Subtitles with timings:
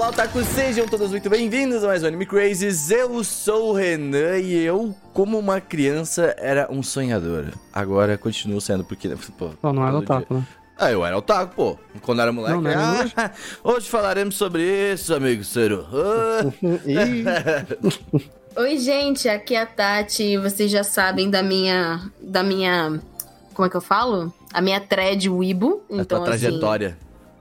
[0.00, 2.90] Olá, otaku, sejam todos muito bem-vindos a mais um Anime Crazes.
[2.90, 7.52] Eu sou o Renan e eu, como uma criança, era um sonhador.
[7.70, 9.10] Agora continuo sendo, porque...
[9.36, 10.46] Pô, Não, não era otaku, né?
[10.78, 11.78] Ah, eu era otaku, pô.
[12.00, 12.54] Quando era moleque.
[12.54, 13.30] Não, não era ah,
[13.62, 14.62] hoje falaremos sobre
[14.94, 15.86] isso, amigo Ciro.
[18.56, 18.56] Ah.
[18.62, 20.38] Oi, gente, aqui é a Tati.
[20.38, 22.10] Vocês já sabem da minha.
[22.22, 22.98] da minha.
[23.52, 24.32] Como é que eu falo?
[24.50, 25.82] A minha thread Weibo.
[25.90, 26.96] a Então, tua assim, trajetória.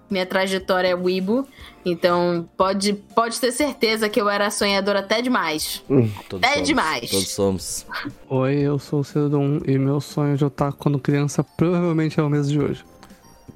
[0.10, 1.48] Minha trajetória é Weibo.
[1.86, 5.84] Então, pode, pode ter certeza que eu era sonhadora até demais.
[6.28, 7.10] Todos é somos, demais.
[7.10, 7.86] Todos somos.
[8.28, 12.30] Oi, eu sou o Cedon e meu sonho de otaku quando criança provavelmente é o
[12.30, 12.84] mesmo de hoje.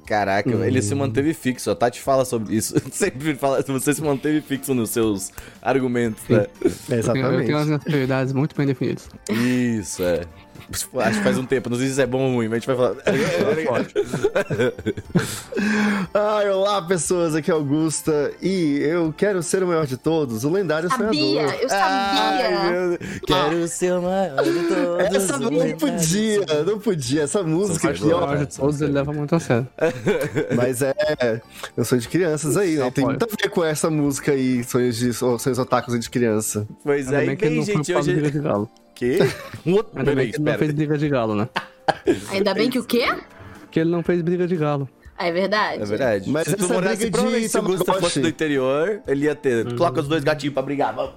[0.06, 1.70] Caraca, ele se manteve fixo.
[1.70, 2.74] A Tati fala sobre isso.
[2.92, 3.62] Sempre fala.
[3.62, 6.46] Você se manteve fixo nos seus argumentos, né?
[6.90, 9.08] Eu tenho, eu tenho as minhas prioridades muito bem definidas.
[9.30, 10.22] Isso, é.
[10.74, 12.66] Acho que faz um tempo, não sei se é bom ou ruim, mas a gente
[12.66, 12.94] vai falar.
[16.14, 20.50] Ai, olá pessoas, aqui é Augusta e eu quero ser o maior de todos, o
[20.50, 21.54] lendário Sabia, sonhador.
[21.60, 22.22] eu sabia.
[22.22, 23.20] Ai, meu Deus.
[23.26, 25.14] Quero ser o maior de todos.
[25.14, 28.32] Essa não podia, não podia, essa música aqui, ó.
[28.32, 29.68] Hoje todos ele leva muito a sério.
[30.56, 30.94] Mas é,
[31.76, 32.84] eu sou de crianças aí, né?
[32.84, 36.66] Não Tem muito a ver com essa música aí, sonhos de sonhos otakus de criança.
[36.82, 38.14] Pois é, e bem, gente, hoje.
[39.66, 39.98] Um outro.
[39.98, 41.48] Ainda bem que ele não fez briga de galo, né?
[42.30, 43.06] Ainda bem que o quê?
[43.70, 44.88] Que ele não fez briga de galo.
[45.16, 45.82] Ah, é verdade.
[45.82, 46.28] É verdade.
[46.30, 49.64] Mas se tu essa morasse provavelmente se o Gusta fosse do interior, ele ia ter.
[49.66, 49.76] Uhum.
[49.76, 50.92] Coloca os dois gatinhos pra brigar.
[50.94, 51.12] vamos.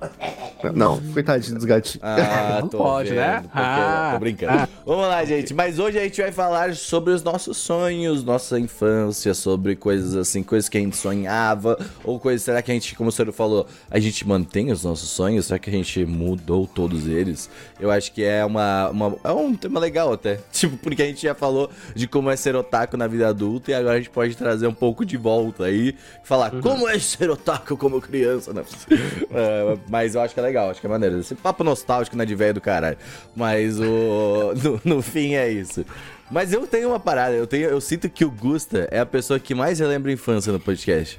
[0.76, 2.04] Não, coitadinho dos gatinhos.
[2.04, 3.44] Ah, Não tô pode, vendo, né?
[3.54, 4.70] Ah, tô brincando.
[4.86, 5.54] Vamos lá, gente.
[5.54, 10.44] Mas hoje a gente vai falar sobre os nossos sonhos, nossa infância, sobre coisas assim,
[10.44, 13.66] coisas que a gente sonhava, ou coisas, será que a gente, como o senhor falou,
[13.90, 15.48] a gente mantém os nossos sonhos?
[15.48, 17.50] Será que a gente mudou todos eles?
[17.80, 20.40] Eu acho que é uma, uma- é um tema legal até.
[20.52, 23.74] Tipo, porque a gente já falou de como é ser otaku na vida adulta e
[23.74, 27.78] agora a gente pode trazer um pouco de volta aí, falar como é ser otaku
[27.78, 28.64] como criança, né?
[29.30, 31.20] É, mas eu acho que é legal, acho que é maneiro.
[31.20, 32.98] Esse papo nostálgico, né, de velho do caralho.
[33.36, 34.54] Mas o
[34.84, 35.86] no, no fim é isso.
[36.30, 39.40] Mas eu tenho uma parada, eu tenho, eu sinto que o Gusta é a pessoa
[39.40, 41.18] que mais relembra a infância no podcast.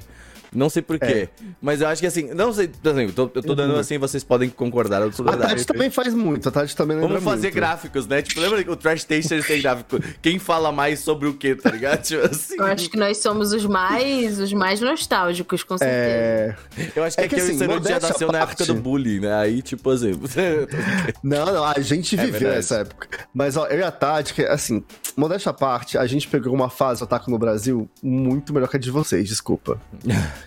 [0.53, 1.29] Não sei porquê,
[1.61, 3.97] mas eu acho que assim, não sei, por exemplo, eu tô, eu tô dando assim,
[3.97, 5.37] vocês podem concordar ou A.
[5.37, 7.55] Tati também faz muito, a Tati também lembra Vamos fazer muito.
[7.55, 8.21] gráficos, né?
[8.21, 9.99] Tipo, lembra que o Trash Tasters tem gráfico?
[10.21, 12.01] Quem fala mais sobre o quê, tá ligado?
[12.03, 12.55] Tipo assim.
[12.57, 15.99] Eu acho que nós somos os mais, os mais nostálgicos, com certeza.
[15.99, 16.55] É...
[16.95, 18.73] Eu acho que É que aqui assim, o Ceruto já nasceu na época parte.
[18.73, 19.33] do bullying, né?
[19.35, 20.11] Aí, tipo assim.
[21.23, 22.59] Não, não, a gente É viveu verdade.
[22.59, 23.07] essa época.
[23.33, 24.83] Mas, ó, eu e a Tati, que, assim,
[25.15, 28.79] modéstia à parte, a gente pegou uma fase otaku no Brasil muito melhor que a
[28.79, 29.79] de vocês, desculpa.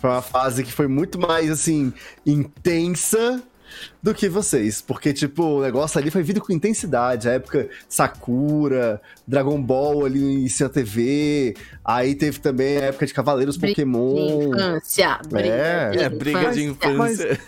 [0.00, 1.92] foi uma fase que foi muito mais, assim,
[2.26, 3.42] intensa
[4.02, 4.80] do que vocês.
[4.80, 7.28] Porque, tipo, o negócio ali foi vindo com intensidade.
[7.28, 11.54] A época Sakura, Dragon Ball ali em Cena TV.
[11.84, 14.54] Aí teve também a época de Cavaleiros Briga De Pokémon.
[14.54, 15.18] infância.
[15.28, 17.40] Briga, É, É, briga de infância.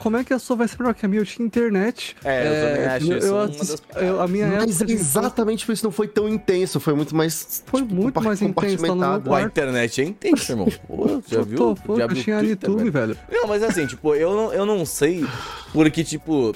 [0.00, 1.20] Como é que a sua vai ser melhor que a minha?
[1.22, 2.16] Eu tinha internet.
[2.24, 4.92] É, eu também acho isso eu, uma assis- das eu- A minha Mas época de
[4.94, 7.62] infância exatamente por isso não foi tão intenso, foi muito mais.
[7.66, 10.68] Foi tipo, muito mais intenso, tá no meu a internet é intensa, irmão.
[10.86, 11.56] Pô, já Eu viu?
[11.58, 13.14] tô, pô, já eu viu tinha Twitter, YouTube, velho?
[13.14, 13.18] velho.
[13.30, 15.24] Não, mas assim, tipo, eu não, eu não sei,
[15.72, 16.54] porque, tipo.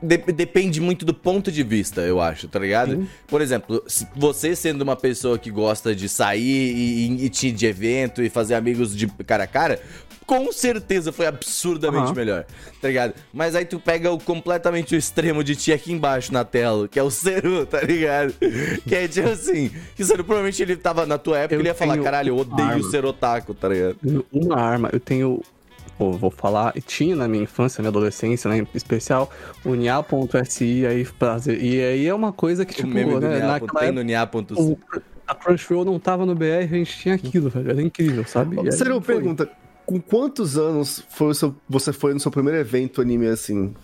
[0.00, 3.04] de- depende muito do ponto de vista, eu acho, tá ligado?
[3.26, 3.82] Por exemplo,
[4.14, 6.40] você sendo uma pessoa que gosta de sair
[6.72, 9.80] e, e, e te- de evento e fazer amigos de cara a cara,
[10.28, 12.14] com certeza foi absurdamente Aham.
[12.14, 12.44] melhor,
[12.82, 13.14] tá ligado?
[13.32, 16.98] Mas aí tu pega o completamente o extremo de ti aqui embaixo na tela, que
[16.98, 18.34] é o Seru, tá ligado?
[18.86, 21.68] Que é tipo assim, que o Seru provavelmente ele tava na tua época, Eu ele
[21.70, 22.90] ia falar, caralho, eu odeio arma.
[22.90, 23.96] ser otaku, tá ligado?
[24.04, 25.40] tenho uma arma, eu tenho.
[25.96, 28.58] Pô, vou falar, e tinha na minha infância, na minha adolescência, né?
[28.58, 29.28] Em especial,
[29.64, 31.04] o nia.si aí.
[31.60, 34.02] E aí é uma coisa que, o tipo, meme do né, Nia, naquela tem no
[34.02, 34.44] Nia.c.
[34.56, 34.78] o-
[35.26, 37.70] a Crunchyroll não tava no BR, a gente tinha aquilo, velho.
[37.70, 38.56] Era incrível, sabe?
[38.72, 39.16] Sério, foi.
[39.16, 39.48] pergunta:
[39.88, 43.56] com quantos anos foi o seu- você foi no seu primeiro evento anime assim?
[43.58, 43.74] Ano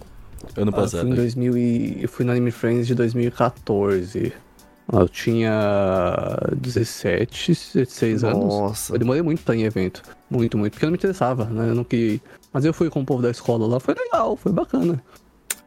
[0.57, 1.09] Ah, eu fui passado.
[1.09, 2.03] em 2000 e...
[2.03, 4.31] Eu fui no Anime Friends de 2014.
[4.93, 8.45] Ah, Eu tinha 17, 16 anos.
[8.45, 8.95] Nossa.
[8.95, 10.03] Eu demorei muito pra ir em evento.
[10.29, 10.73] Muito, muito.
[10.75, 11.71] Porque eu não me interessava, né?
[11.71, 12.23] Eu não queria ir.
[12.53, 15.03] Mas eu fui com o povo da escola lá, foi legal, foi bacana.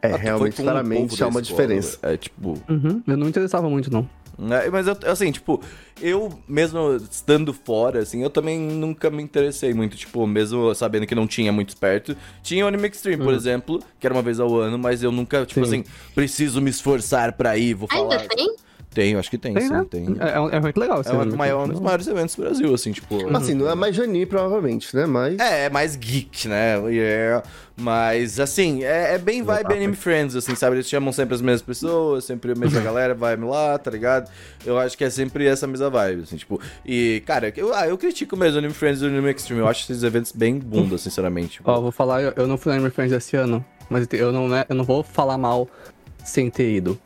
[0.03, 1.97] É, Ah, realmente, claramente, há da uma escola, diferença.
[2.03, 2.59] É tipo.
[2.69, 3.01] Uhum.
[3.07, 4.07] Eu não me interessava muito, não.
[4.39, 5.61] É, mas eu, assim, tipo,
[5.99, 11.15] eu mesmo estando fora, assim, eu também nunca me interessei muito, tipo, mesmo sabendo que
[11.15, 12.15] não tinha muito perto.
[12.43, 15.45] Tinha o Anime Extreme, por exemplo, que era uma vez ao ano, mas eu nunca,
[15.45, 15.81] tipo Sim.
[15.81, 18.21] assim, preciso me esforçar pra ir, vou falar.
[18.21, 18.55] Ainda tem?
[18.93, 19.85] Tem, eu acho que tem, Tem, sim, né?
[19.89, 20.15] tem.
[20.19, 21.01] É, é um evento legal.
[21.01, 21.37] esse É um, evento.
[21.37, 23.35] maior- um dos maiores eventos do Brasil, assim, tipo.
[23.35, 25.05] Assim, não é mais Jani, provavelmente, né?
[25.05, 25.37] Mas.
[25.39, 26.77] É, é mais geek, né?
[26.89, 27.43] Yeah.
[27.79, 30.77] Mas, assim, é, é bem vibe Anime Friends, assim, sabe?
[30.77, 34.31] Eles chamam sempre as mesmas pessoas, sempre a mesma galera, vai lá, tá ligado?
[34.65, 36.59] Eu acho que é sempre essa mesma vibe, assim, tipo...
[36.83, 39.61] E, cara, eu, ah, eu critico mesmo o Anime Friends e o Anime Extreme.
[39.61, 41.57] Eu acho esses eventos bem bunda, sinceramente.
[41.57, 44.31] Tipo, Ó, vou falar, eu, eu não fui no Anime Friends esse ano, mas eu
[44.31, 45.69] não, né, eu não vou falar mal
[46.25, 46.99] sem ter ido.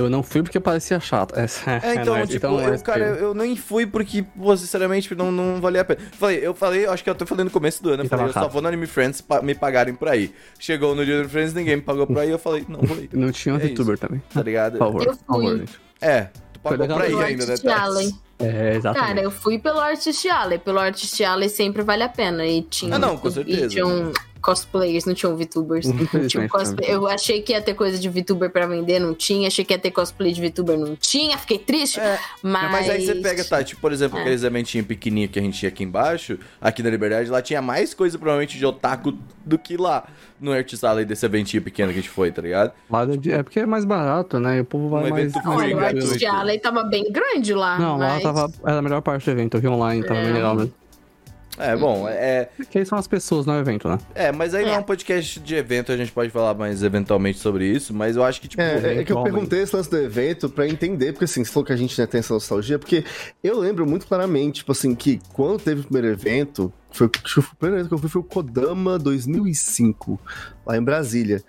[0.00, 1.34] Eu não fui porque parecia chato.
[1.38, 1.44] É,
[1.86, 5.30] É, então, não tipo, não eu, é cara, eu, nem fui porque, pô, sinceramente, não,
[5.30, 6.00] não valia a pena.
[6.12, 8.32] Falei, eu falei, acho que eu até falei no começo do ano, eu falei, eu
[8.32, 10.34] só vou no Anime Friends pa- me pagarem pra ir.
[10.58, 12.96] Chegou no dia do Anime Friends, ninguém me pagou pra ir, eu falei, não vou
[12.96, 14.22] ir, Não tinha um É VTuber também.
[14.32, 14.72] tá ligado?
[14.72, 15.58] Por favor, Eu por favor, fui.
[15.58, 15.80] gente.
[16.00, 17.54] É, tu pagou ir Pelo ainda, né?
[17.72, 18.14] Alley.
[18.38, 19.06] É, exatamente.
[19.08, 20.58] Cara, eu fui pelo Artist Alley.
[20.58, 22.46] Pelo Artist Alley sempre vale a pena.
[22.46, 23.68] E tinha, Ah, não, com e certeza.
[23.68, 25.86] tinham cosplayers, não tinham VTubers.
[25.90, 26.88] Não tinha Infelizmente, cosplay.
[26.88, 26.94] né?
[26.94, 29.48] Eu achei que ia ter coisa de VTuber pra vender, não tinha.
[29.48, 31.36] Achei que ia ter cosplay de VTuber, não tinha.
[31.38, 32.00] Fiquei triste.
[32.00, 32.70] É, mas...
[32.70, 34.20] Mas aí você pega, tá, tipo, por exemplo, É.
[34.22, 37.94] aqueles eventinhos pequenininhos que a gente ia aqui embaixo, aqui na Liberdade, lá tinha mais
[37.94, 40.06] coisa provavelmente de otaku do que lá
[40.40, 42.72] no Artist Alley desse eventinho pequeno que a gente foi, tá ligado?
[42.88, 44.58] Lá é é porque é mais barato, né?
[44.58, 45.32] E o povo vai Um mais.
[45.46, 45.80] Olha, o.
[45.80, 47.78] Artist Alley tava bem grande lá.
[47.78, 48.22] Não, lá mas...
[48.22, 48.50] tava.
[48.64, 49.56] Era a melhor parte do evento.
[49.56, 50.72] Eu vi online, tava bem legal mesmo.
[51.60, 53.98] É, bom, é, Porque aí são as pessoas no evento, né?
[54.14, 54.78] é, mas aí não é É.
[54.78, 58.40] um podcast de evento, a gente pode falar mais eventualmente sobre isso, mas eu acho
[58.40, 61.24] que, tipo, É, é, é que eu perguntei esse lance do evento pra entender, porque
[61.24, 63.04] assim, você falou que a gente né, tem essa nostalgia, porque
[63.42, 67.40] eu lembro muito claramente, tipo assim, que quando teve o primeiro evento, foi, acho que
[67.40, 70.18] o primeiro evento que eu fui foi o Kodama 2005,
[70.66, 71.42] lá em Brasília.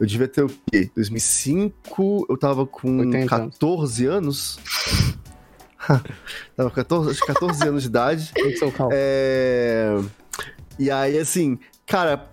[0.00, 0.90] Eu devia ter o quê?
[0.94, 3.54] 2005, eu tava com 80 anos.
[3.54, 4.58] 14 anos.
[6.56, 8.32] tava com 14, acho que 14 anos de idade.
[8.92, 9.96] É...
[10.78, 12.28] E aí, assim, cara,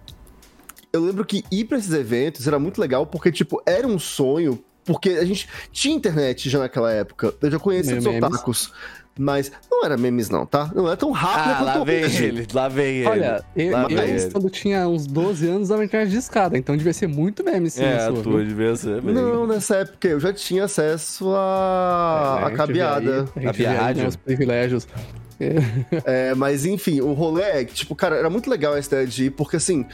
[0.94, 4.64] eu lembro que ir pra esses eventos era muito legal porque, tipo, era um sonho.
[4.84, 7.34] Porque a gente tinha internet já naquela época.
[7.42, 8.72] Eu já conhecia os memes.
[9.18, 10.70] Mas não era memes, não, tá?
[10.76, 12.26] Não é tão rápido ah, lá quanto vem hoje.
[12.26, 13.08] ele, lá vem ele.
[13.08, 14.32] Olha, eu, Lá eu vem ele.
[14.32, 17.82] quando tinha uns 12 anos, usava internet de escada, então devia ser muito meme sim.
[17.84, 18.48] É, a a sua, tua viu?
[18.48, 19.14] devia ser, bem.
[19.14, 23.30] Não, nessa época eu já tinha acesso a, É, a gente cabeada.
[23.38, 24.02] aí, A aí, viagem.
[24.04, 24.88] né, os privilégios.
[26.06, 29.26] É, mas enfim, o rolê é que, tipo, cara, era muito legal essa ideia de
[29.26, 29.86] ir, porque assim.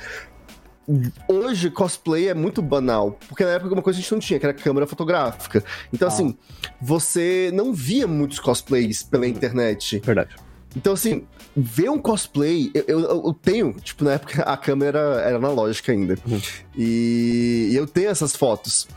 [1.27, 3.17] Hoje, cosplay é muito banal.
[3.27, 5.63] Porque na época uma coisa a gente não tinha, que era câmera fotográfica.
[5.93, 6.11] Então, Ah.
[6.11, 6.37] assim,
[6.81, 9.99] você não via muitos cosplays pela internet.
[10.03, 10.35] Verdade.
[10.75, 15.35] Então, assim, ver um cosplay, eu, eu, eu tenho, tipo, na época a câmera era
[15.35, 16.17] analógica ainda.
[16.77, 18.87] E, e eu tenho essas fotos.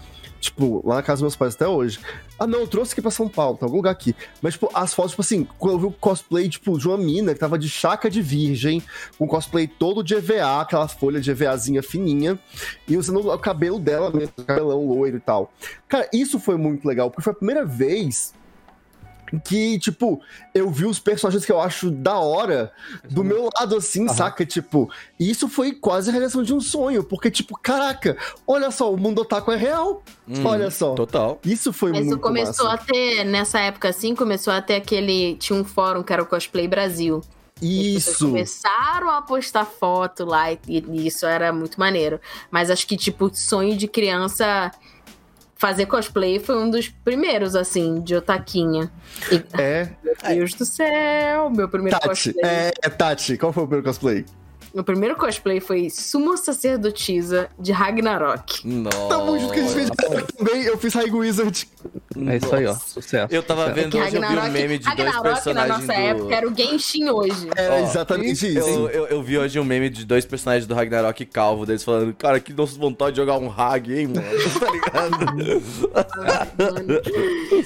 [0.44, 1.98] Tipo, lá na casa dos meus pais até hoje.
[2.38, 4.14] Ah, não, eu trouxe aqui pra São Paulo, tá algum lugar aqui.
[4.42, 7.32] Mas, tipo, as fotos, tipo assim, quando eu vi o cosplay, tipo, de uma mina
[7.32, 8.82] que tava de chaca de virgem,
[9.18, 12.38] com cosplay todo de EVA, aquela folha de EVAzinha fininha,
[12.86, 15.50] e usando o cabelo dela mesmo, cabelão loiro e tal.
[15.88, 18.34] Cara, isso foi muito legal, porque foi a primeira vez
[19.38, 20.20] que, tipo,
[20.54, 22.72] eu vi os personagens que eu acho da hora
[23.10, 24.14] do meu lado, assim, Aham.
[24.14, 24.44] saca?
[24.44, 28.16] Tipo, e isso foi quase a realização de um sonho, porque, tipo, caraca,
[28.46, 30.02] olha só, o mundo otaku é real.
[30.28, 30.94] Hum, olha só.
[30.94, 31.38] Total.
[31.44, 32.82] Isso foi Mas muito começou massa.
[32.82, 35.36] a ter, nessa época assim, começou a ter aquele.
[35.36, 37.22] Tinha um fórum que era o Cosplay Brasil.
[37.62, 38.26] Isso.
[38.26, 42.20] Começaram a postar foto lá e, e isso era muito maneiro.
[42.50, 44.70] Mas acho que, tipo, sonho de criança
[45.56, 48.90] fazer cosplay foi um dos primeiros, assim, de otaquinha.
[49.30, 52.44] E, É, meu Deus do céu, meu primeiro Tati, cosplay.
[52.44, 54.24] é, é Tati, qual foi o primeiro cosplay?
[54.74, 58.66] Meu primeiro cosplay foi Sumo Sacerdotisa de Ragnarok.
[58.66, 59.08] Nossa.
[59.08, 59.90] Tamo junto que a gente fez
[60.36, 61.68] também, eu fiz High Wizard.
[62.28, 62.74] É isso aí, ó.
[62.74, 63.32] Sucesso.
[63.32, 63.80] Eu tava sucesso.
[63.82, 65.92] vendo hoje, eu vi um Ragnarok, meme de dois Ragnarok na personagens nossa do...
[66.00, 67.48] época era o Genshin hoje.
[67.56, 68.58] É Ó, exatamente isso.
[68.68, 72.12] Eu, eu, eu vi hoje um meme de dois personagens do Ragnarok calvo, deles falando,
[72.14, 74.26] cara, que nossa vontade de jogar um Hag, hein, mano?
[74.60, 75.62] tá ligado?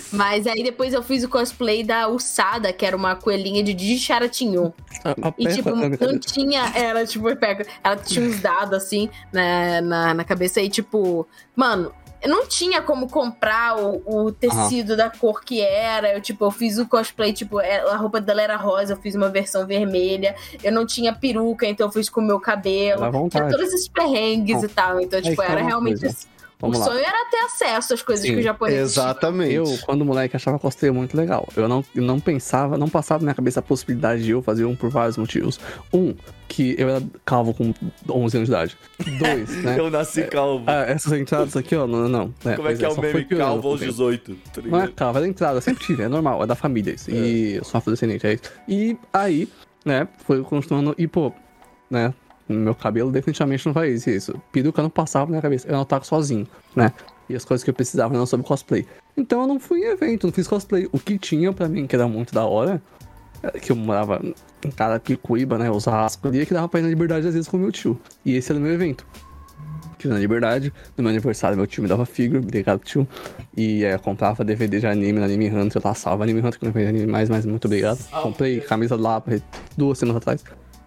[0.13, 4.73] Mas aí depois eu fiz o cosplay da Usada, que era uma coelhinha de Dicharatinho.
[5.05, 6.65] A- a E, tipo, não tinha.
[6.99, 7.67] Ela, tipo, pega.
[7.83, 11.93] Ela tinha uns dados assim na, na, na cabeça e, tipo, mano.
[12.21, 16.13] Eu não tinha como comprar o, o tecido da cor que era.
[16.13, 19.15] Eu, tipo, eu fiz o cosplay, tipo, é, a roupa dela era rosa, eu fiz
[19.15, 20.35] uma versão vermelha.
[20.65, 23.03] Eu não tinha peruca, então eu fiz com o meu cabelo.
[23.29, 25.01] Tinha todos esses perrengues e tal.
[25.01, 26.01] Então, Aí tipo, fala era realmente.
[26.01, 26.27] coisa.
[26.61, 26.87] Vamos o lá.
[26.87, 29.55] sonho era ter acesso às coisas Sim, que o japonês Exatamente.
[29.55, 31.49] Eu, quando moleque, achava cosplay muito legal.
[31.57, 34.65] Eu não, eu não pensava, não passava na minha cabeça a possibilidade de eu fazer
[34.65, 35.61] um por vários motivos.
[35.93, 36.15] Um,
[36.49, 37.73] que eu era calvo com
[38.11, 38.77] 11 anos de idade.
[39.19, 39.79] Dois, né?
[39.79, 40.65] Eu nasci calvo.
[40.67, 42.35] Ah, essas entradas aqui, ó, não, não.
[42.45, 42.57] não.
[42.57, 43.93] Como é que é o só foi meme calvo o aos tempo.
[43.93, 44.35] 18?
[44.53, 47.11] Tá Não é calvo, é da entrada, sempre tive, é normal, é da família isso.
[47.11, 48.43] E eu sou afrodescendente, é isso.
[48.67, 49.49] E aí,
[49.85, 51.33] né, foi continuando, e pô,
[51.91, 52.13] né,
[52.49, 54.41] meu cabelo definitivamente não faz isso.
[54.53, 56.93] Peruca não passava na minha cabeça, eu não tava sozinho, né.
[57.29, 58.87] E as coisas que eu precisava não sobre cosplay.
[59.17, 60.89] Então eu não fui em evento, não fiz cosplay.
[60.93, 62.81] O que tinha pra mim, que era muito da hora,
[63.43, 64.21] é que eu morava
[64.65, 65.71] em Carapicuíba, né?
[65.71, 68.01] Osasco ali, que dava pra ir na liberdade às vezes com meu tio.
[68.25, 69.07] E esse era o meu evento.
[69.99, 73.07] Que na liberdade, no meu aniversário, meu tio me dava figure, obrigado, tio.
[73.57, 76.73] E é, comprava DVD de anime na Anime Hunter, lá salva Anime Hunter, que não
[76.73, 77.99] vejo anime mais, mas muito obrigado.
[78.23, 79.23] Comprei camisa lá
[79.77, 80.45] duas semanas atrás.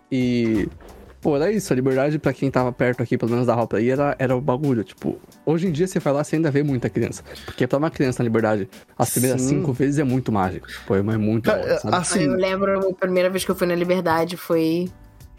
[0.10, 0.68] E
[1.22, 3.92] Pô, era isso, a liberdade pra quem tava perto aqui, pelo menos da roupa aí,
[3.92, 4.84] era, era o bagulho.
[4.84, 7.24] Tipo, hoje em dia você vai lá, você ainda vê muita criança.
[7.46, 9.60] Porque pra uma criança na liberdade, as primeiras Sim.
[9.60, 10.68] cinco vezes é muito mágico.
[10.88, 11.80] Pô, é muito da hora?
[11.98, 14.90] Assim, Eu lembro a primeira vez que eu fui na Liberdade foi.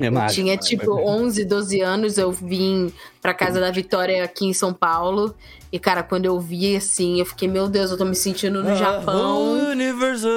[0.06, 0.34] É mágico.
[0.42, 5.34] tinha tipo 11, 12 anos, eu vim pra casa da Vitória aqui em São Paulo.
[5.70, 8.76] E, cara, quando eu vi assim, eu fiquei, meu Deus, eu tô me sentindo no
[8.76, 9.70] Japão.
[9.70, 10.28] Universo.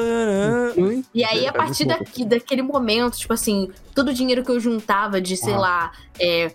[0.77, 4.59] Ui, E aí, a partir daqui, daquele momento, tipo assim, todo o dinheiro que eu
[4.59, 5.57] juntava de, sei Ah.
[5.59, 6.51] lá, é,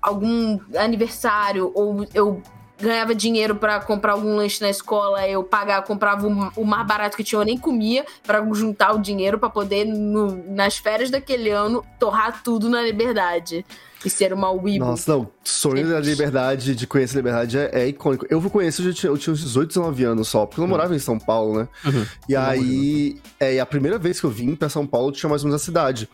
[0.00, 2.40] algum aniversário, ou eu
[2.80, 7.24] ganhava dinheiro pra comprar algum lanche na escola, eu pagava, comprava o, mais barato que
[7.24, 11.84] tinha, eu nem comia, pra juntar o dinheiro pra poder, no- nas férias daquele ano,
[11.98, 13.64] torrar tudo na liberdade.
[14.02, 14.82] E ser uma Weibo.
[14.82, 15.28] Nossa, não.
[15.44, 18.26] Sonho da liberdade, de conhecer a liberdade é, é icônico.
[18.30, 20.62] Eu vou conhecer, eu, já tinha, eu tinha uns 18, 19 anos só, porque eu
[20.62, 21.68] não morava em São Paulo, né?
[21.84, 22.06] Uhum.
[22.26, 25.42] E aí, é, e a primeira vez que eu vim pra São Paulo, tinha mais
[25.42, 26.08] ou menos a cidade.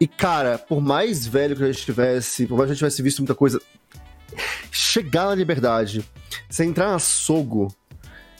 [0.00, 3.02] E, cara, por mais velho que a gente tivesse, por mais que a gente tivesse
[3.02, 3.60] visto muita coisa,
[4.70, 6.04] chegar na liberdade,
[6.48, 7.74] você entrar na Sogo,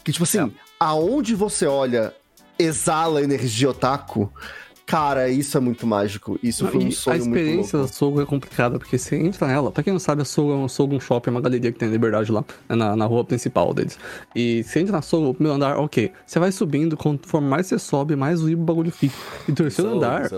[0.03, 2.13] que, tipo assim, aonde você olha,
[2.57, 4.31] exala energia otaku,
[4.91, 6.37] cara, isso é muito mágico.
[6.43, 7.91] Isso foi um sonho a muito experiência louco.
[7.91, 9.71] da Sogo é complicada, porque você entra nela.
[9.71, 11.79] Pra quem não sabe, a Sogo é um Sogo um shopping, é uma galeria que
[11.79, 13.97] tem na Liberdade lá, é na, na rua principal deles.
[14.35, 16.11] E você entra na Sogo, o primeiro andar, ok.
[16.25, 19.15] Você vai subindo, conforme mais você sobe, mais o bagulho fica.
[19.47, 20.29] E o terceiro andar, é.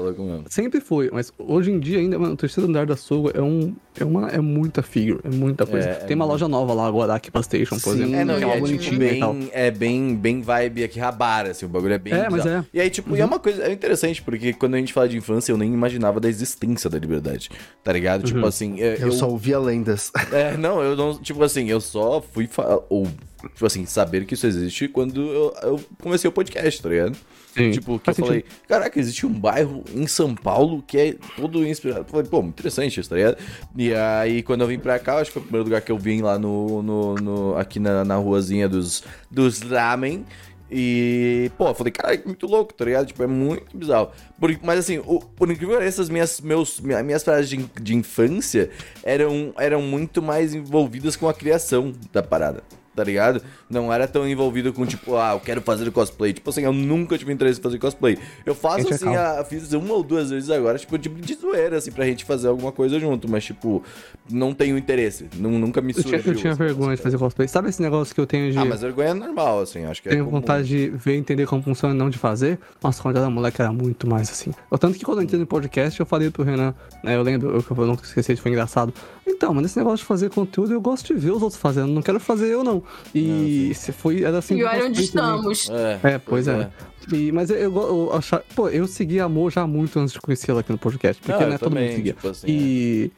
[0.50, 3.74] Sempre foi, mas hoje em dia ainda, mano, o terceiro andar da Sogo é um.
[4.00, 5.88] É, uma, é muita figure, é muita coisa.
[5.88, 6.34] É, é Tem uma muito.
[6.34, 8.04] loja nova lá agora, aqui pra Station, por Sim.
[8.04, 8.16] exemplo.
[8.16, 11.52] É, não, que é uma é, tipo, e bem, é bem, bem vibe aqui, Rabara,
[11.52, 12.56] assim, o bagulho é bem É, mas bizarro.
[12.56, 12.58] é.
[12.60, 12.66] Uhum.
[12.74, 15.16] E aí, tipo, e é uma coisa é interessante, porque quando a gente fala de
[15.16, 17.50] infância, eu nem imaginava da existência da liberdade,
[17.84, 18.22] tá ligado?
[18.22, 18.34] Uhum.
[18.34, 20.12] Tipo assim, é, Eu, só ouvia lendas.
[20.32, 22.50] É, não, eu não, tipo assim, eu só fui,
[22.90, 23.06] ou,
[23.54, 27.16] tipo assim, saber que isso existe quando eu, eu comecei o podcast, tá ligado?
[27.56, 31.16] Sim, Tipo, que faz eu falei, caraca, existe um bairro em São Paulo que é
[31.38, 32.00] todo inspirado.
[32.02, 33.38] Eu falei, pô, interessante isso, tá ligado?
[33.78, 35.98] E aí, quando eu vim pra cá, acho que foi o primeiro lugar que eu
[36.00, 40.26] vim lá no, no, no- aqui na, na ruazinha dos, dos ramen.
[40.76, 43.06] E, pô, eu falei, cara, muito louco, tá ligado?
[43.06, 44.10] Tipo, é muito bizarro.
[44.40, 47.58] Por- mas assim, o, por incrível que pareça, essas minhas, meus, minha- minhas frases de,
[47.80, 48.72] de infância
[49.04, 52.64] eram, eram muito mais envolvidas com a criação da parada.
[52.96, 53.42] Tá ligado?
[53.70, 56.32] Não era tão envolvido com, tipo, ah, eu quero fazer cosplay.
[56.32, 58.20] Tipo assim, eu nunca tive interesse em fazer cosplay.
[58.46, 61.34] Eu faço, Gente, é assim, a, fiz uma ou duas vezes agora, tipo, tipo de
[61.34, 63.28] zoeira, assim, pra gente fazer alguma coisa junto.
[63.28, 63.82] Mas, tipo,
[64.30, 65.28] não tenho interesse.
[65.38, 66.20] Nu- nunca me Eu surgiu.
[66.22, 67.48] tinha, eu tinha assim, vergonha de fazer cosplay.
[67.48, 68.58] Sabe esse negócio que eu tenho de.
[68.60, 70.40] Ah, mas vergonha é normal, assim, acho que é tenho comum.
[70.40, 72.60] vontade de ver e entender como funciona e não de fazer.
[72.84, 74.52] Nossa, quando eu era moleque era muito mais assim.
[74.72, 77.16] Eu, tanto que quando eu entrei no podcast, eu falei pro Renan, né?
[77.16, 78.94] Eu lembro, eu, eu nunca esqueci, foi engraçado.
[79.26, 82.02] Então, mas esse negócio de fazer conteúdo, eu gosto de ver os outros fazendo, não
[82.02, 82.84] quero fazer eu não.
[83.16, 84.56] E se foi, era assim.
[84.56, 85.04] e olha onde também.
[85.04, 85.70] estamos.
[85.70, 86.70] É, É, pois é.
[87.12, 88.44] E, mas eu, eu, eu achava.
[88.56, 91.22] Pô, eu segui a Mo já muito antes de conhecê-la aqui no podcast.
[91.22, 92.14] Porque Ah, né, eu todo também, mundo seguia.
[92.14, 93.12] tipo assim, e.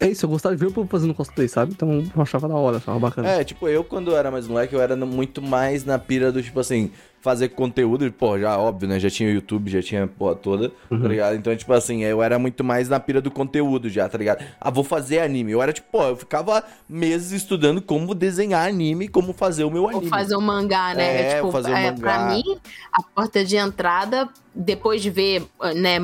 [0.00, 0.08] É.
[0.08, 1.72] isso, eu gostava de ver o povo fazendo cosplay, sabe?
[1.74, 3.28] Então eu achava da hora, achava bacana.
[3.30, 6.42] É, tipo, eu quando eu era mais moleque, eu era muito mais na pira do,
[6.42, 6.90] tipo assim,
[7.28, 8.98] fazer conteúdo, e, pô, já óbvio, né?
[8.98, 11.02] Já tinha o YouTube, já tinha a porra toda, Uhum.
[11.02, 11.36] tá ligado?
[11.36, 14.42] Então, tipo assim, eu era muito mais na pira do conteúdo já, tá ligado?
[14.58, 15.52] Ah, vou fazer anime.
[15.52, 19.82] Eu era, tipo, pô, eu ficava meses estudando como desenhar anime, como fazer o meu
[19.82, 20.08] Ou anime.
[20.08, 21.22] fazer um mangá, né?
[21.22, 22.00] É, tipo, ou fazer um é, mangá.
[22.00, 22.42] Pra mim,
[22.90, 25.98] a porta de entrada, depois de ver, né,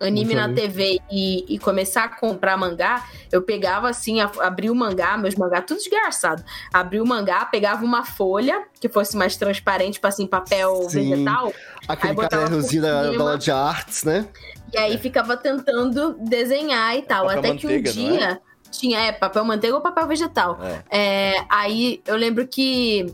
[0.00, 0.52] anime na.
[0.52, 5.34] TV e, e começar a comprar mangá, eu pegava assim, a- abria o mangá, meus
[5.34, 6.42] mangá, tudo desgraçado.
[6.72, 11.10] Abria o mangá, pegava uma folha que fosse mais transparente, tipo assim, papel Sim.
[11.10, 11.52] vegetal,
[11.86, 14.26] Aquele cadernozinho da, da aula de artes, né?
[14.72, 17.26] E aí ficava tentando desenhar e tal.
[17.26, 18.16] Papel Até que um manteiga, não é?
[18.18, 18.40] dia
[18.70, 20.58] tinha, é, papel manteiga ou papel vegetal.
[20.62, 20.82] É.
[20.90, 23.06] É, aí eu lembro que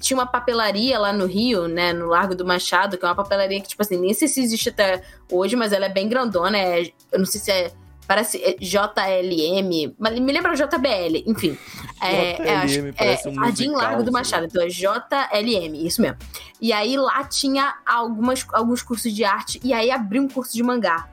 [0.00, 3.60] tinha uma papelaria lá no Rio, né, no Largo do Machado, que é uma papelaria
[3.60, 6.58] que, tipo assim, nem sei se existe até hoje, mas ela é bem grandona.
[6.58, 7.72] É, eu não sei se é.
[8.08, 11.56] Parece é JLM, mas me lembra JBL, enfim.
[12.02, 14.18] É, é, acho- JLM é, parece um Jardim musical, Largo do lá.
[14.18, 16.16] Machado, então é JLM, isso mesmo.
[16.60, 20.62] E aí lá tinha algumas, alguns cursos de arte, e aí abriu um curso de
[20.62, 21.08] mangá.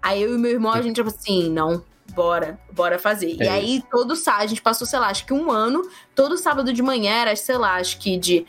[0.00, 1.82] Aí eu e meu irmão, a gente, tipo assim, não,
[2.18, 3.36] bora, bora fazer.
[3.38, 6.36] e É aí, todo sábado, a gente passou, sei lá, acho que um ano, todo
[6.36, 8.44] sábado de manhã era, sei lá, acho que de,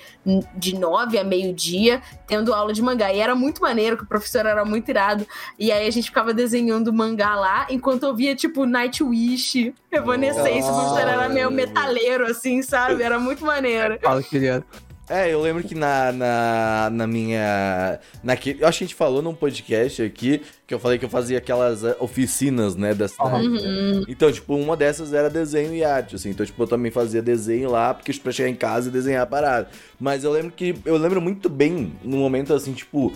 [0.55, 3.13] de nove a meio-dia, tendo aula de mangá.
[3.13, 5.27] E era muito maneiro, que o professor era muito irado.
[5.59, 10.73] E aí a gente ficava desenhando mangá lá, enquanto eu via, tipo, Nightwish, Evanescence, o
[10.73, 13.03] professor era meio metaleiro, assim, sabe?
[13.03, 13.99] Era muito maneiro.
[14.01, 14.65] Fala que ele era.
[15.09, 17.99] É, eu lembro que na, na, na minha.
[18.23, 21.09] Naquele, eu acho que a gente falou num podcast aqui que eu falei que eu
[21.09, 23.47] fazia aquelas eh, oficinas, né, da cidade.
[23.47, 24.05] Uhum.
[24.07, 26.29] Então, tipo, uma dessas era desenho e arte, assim.
[26.29, 29.25] Então, tipo, eu também fazia desenho lá, porque pra chegar em casa e desenhar a
[29.25, 29.69] parada.
[29.99, 30.75] Mas eu lembro que.
[30.85, 33.11] Eu lembro muito bem, num momento assim, tipo.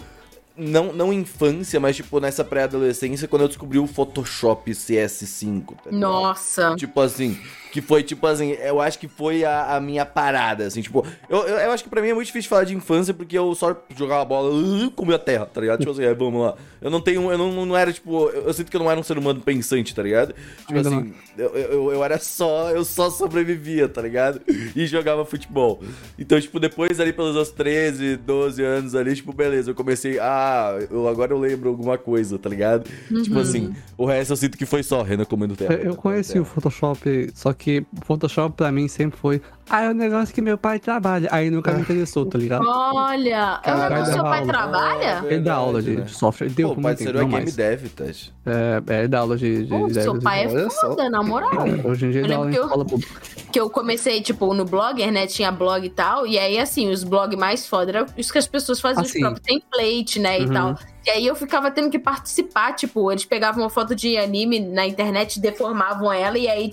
[0.55, 5.65] Não, não infância, mas tipo nessa pré-adolescência, quando eu descobri o Photoshop CS5.
[5.83, 5.91] Tá?
[5.91, 6.75] Nossa.
[6.75, 7.39] Tipo assim,
[7.73, 11.39] que foi tipo assim, eu acho que foi a, a minha parada, assim, tipo, eu,
[11.39, 13.75] eu, eu acho que pra mim é muito difícil falar de infância porque eu só
[13.97, 15.79] jogava bola, uh, comia terra, tá ligado?
[15.79, 16.55] Tipo assim, é, vamos lá.
[16.79, 18.99] Eu não tenho, eu não, não era, tipo, eu, eu sinto que eu não era
[18.99, 20.35] um ser humano pensante, tá ligado?
[20.67, 24.39] Tipo Ainda assim, eu, eu, eu era só, eu só sobrevivia, tá ligado?
[24.75, 25.81] E jogava futebol.
[26.17, 30.77] Então, tipo, depois ali pelos meus 13, 12 anos ali, tipo, beleza, eu comecei, ah,
[30.89, 32.89] eu, agora eu lembro alguma coisa, tá ligado?
[33.23, 35.75] Tipo assim, o resto eu sinto que foi só Renan comendo terra.
[35.75, 39.41] Eu, eu conheci o Photoshop, só que o Photoshop pra mim sempre foi.
[39.70, 41.29] Ah, é um negócio que meu pai trabalha.
[41.32, 42.65] Aí nunca me interessou, tá ligado?
[42.67, 44.51] Olha, é um negócio que seu pai aula.
[44.51, 45.24] trabalha?
[45.25, 46.01] Ele dá aula de, né?
[46.01, 46.50] de software.
[46.50, 48.34] Deu Pô, pai Seru é game dev, Tati.
[48.46, 51.51] É, é, ele dá aula de, de, Pô, de seu pai é foda, na moral.
[51.86, 53.22] Hoje em dia ele dá aula em lembro que eu- escola pública.
[53.53, 55.25] que eu comecei, tipo, no Blogger, né?
[55.27, 56.27] Tinha blog e tal.
[56.27, 59.12] E aí, assim, os blogs mais foda eram os que as pessoas faziam Ah, os
[59.13, 60.39] próprios template, né?
[60.41, 60.53] E Uhum.
[60.53, 60.77] tal.
[61.05, 64.86] E aí eu ficava tendo que participar, tipo, eles pegavam uma foto de anime na
[64.86, 66.69] internet, deformavam ela, e aí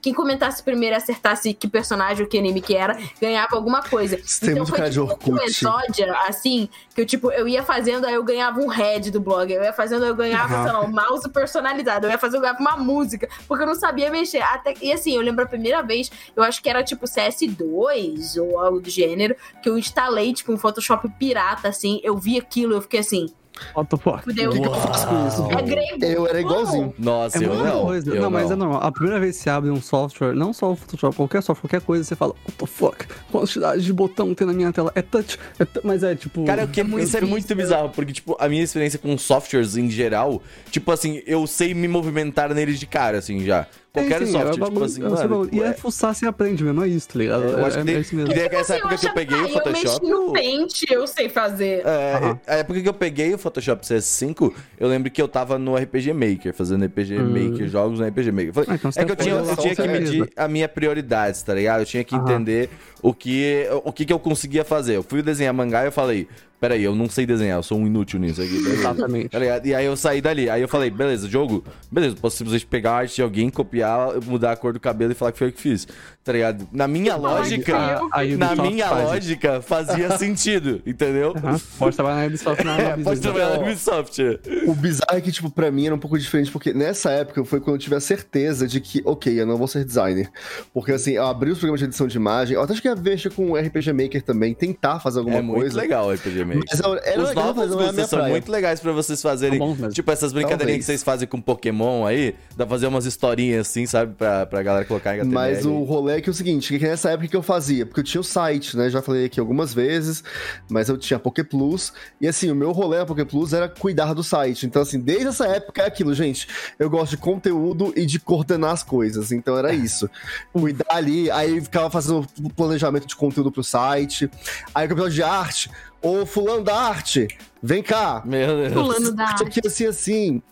[0.00, 4.18] quem comentasse primeiro e acertasse que personagem ou que anime que era, ganhava alguma coisa.
[4.42, 8.24] Muito cara de tipo, um exódia, assim, que eu, tipo, eu ia fazendo, aí eu
[8.24, 12.06] ganhava um head do blog, eu ia fazendo, eu ganhava, sei lá, um mouse personalizado,
[12.06, 14.42] eu ia fazer, eu ganhava uma música, porque eu não sabia mexer.
[14.42, 18.58] Até, e assim, eu lembro a primeira vez, eu acho que era tipo CS2 ou
[18.58, 22.80] algo do gênero, que eu instalei, tipo, um Photoshop pirata, assim, eu vi aquilo, eu
[22.80, 23.26] fiquei assim,
[23.74, 24.24] What the fuck?
[24.24, 24.50] fudeu.
[24.50, 25.48] O que, que eu faço com isso?
[25.58, 26.04] É grego.
[26.04, 26.94] Eu era igualzinho.
[26.98, 27.84] Nossa, É eu não.
[27.86, 28.10] coisa.
[28.14, 28.80] eu não, mas é normal.
[28.82, 31.84] A primeira vez que você abre um software, não só o Photoshop, qualquer software, qualquer
[31.86, 33.06] coisa, você fala, what the fuck?
[33.30, 34.90] Quantidade de botão tem na minha tela.
[34.94, 35.38] É touch.
[35.58, 36.44] É Mas é tipo.
[36.44, 39.16] Cara, o que é muito- isso é muito bizarro, porque, tipo, a minha experiência com
[39.16, 43.66] softwares em geral, tipo assim, eu sei me movimentar neles de cara, assim, já.
[43.94, 45.48] Qualquer Sim, software, é tipo bagulho- assim, é mano.
[45.52, 47.44] E é é- fuçar sem aprende mesmo, é isso, tá ligado?
[47.44, 48.32] eu acho é, que é isso mesmo.
[48.32, 50.06] e daí, essa época que eu peguei o "Ah, Eu mexi Photoshop.
[50.08, 51.82] no Paint, eu sei fazer.
[51.86, 55.76] É, a época que eu peguei o Photoshop CS5, eu lembro que eu tava no
[55.76, 58.52] RPG Maker, fazendo RPG Maker, jogos no RPG Maker.
[58.66, 61.80] Ah, então é que eu tinha, eu tinha que medir a minha prioridade, tá ligado?
[61.82, 62.24] Eu tinha que Aham.
[62.24, 62.70] entender
[63.04, 64.96] o que, o que que eu conseguia fazer.
[64.96, 66.26] Eu fui desenhar mangá e eu falei,
[66.58, 68.56] peraí, eu não sei desenhar, eu sou um inútil nisso aqui.
[68.66, 69.28] Exatamente.
[69.28, 69.38] Tá?
[69.62, 70.48] E aí eu saí dali.
[70.48, 71.62] Aí eu falei, beleza, jogo,
[71.92, 75.14] beleza, posso simplesmente pegar a arte de alguém, copiar, mudar a cor do cabelo e
[75.14, 75.86] falar que foi eu que fiz.
[76.24, 76.66] Tá ligado?
[76.72, 81.34] Na minha lógica, A- a na minha faz lógica, fazia sentido, entendeu?
[81.36, 81.60] Aham.
[81.78, 83.04] Pode trabalhar na Ubisoft na É, Ubisoft.
[83.04, 84.22] pode trabalhar na Ubisoft.
[84.66, 87.60] O bizarro é que, tipo, pra mim era um pouco diferente, porque nessa época foi
[87.60, 90.30] quando eu tive a certeza de que, ok, eu não vou ser designer.
[90.72, 93.30] Porque, assim, eu abri os programas de edição de imagem, eu até acho que mexer
[93.30, 95.76] com o RPG Maker também, tentar fazer alguma É muito coisa.
[95.80, 96.62] legal o RPG Maker.
[96.70, 98.30] Mas eu- era Os legal, novos mas não é a minha vocês são praia.
[98.32, 99.58] muito legais pra vocês fazerem.
[99.58, 99.88] Mesmo.
[99.90, 100.78] Tipo, essas brincadeirinhas Talvez.
[100.78, 104.14] que vocês fazem com Pokémon aí, dá pra fazer umas historinhas assim, sabe?
[104.14, 105.34] Pra, pra galera colocar em HTML.
[105.34, 108.00] Mas o rolê é que é o seguinte, que nessa época que eu fazia, porque
[108.00, 108.88] eu tinha o site, né?
[108.90, 110.22] Já falei aqui algumas vezes,
[110.68, 114.12] mas eu tinha Poké Plus, e assim, o meu rolê na Poké Plus era cuidar
[114.14, 114.66] do site.
[114.66, 116.46] Então, assim, desde essa época é aquilo, gente.
[116.78, 119.32] Eu gosto de conteúdo e de coordenar as coisas.
[119.32, 120.08] Então era isso.
[120.52, 122.50] Cuidar ali, aí ficava fazendo o
[122.84, 124.30] planejamento de conteúdo pro site.
[124.74, 125.70] Aí o campeonato de arte,
[126.02, 127.28] ô fulano da arte,
[127.62, 128.22] vem cá.
[128.24, 128.72] Meu Deus.
[128.72, 130.42] Fulano da Isso aqui assim, assim.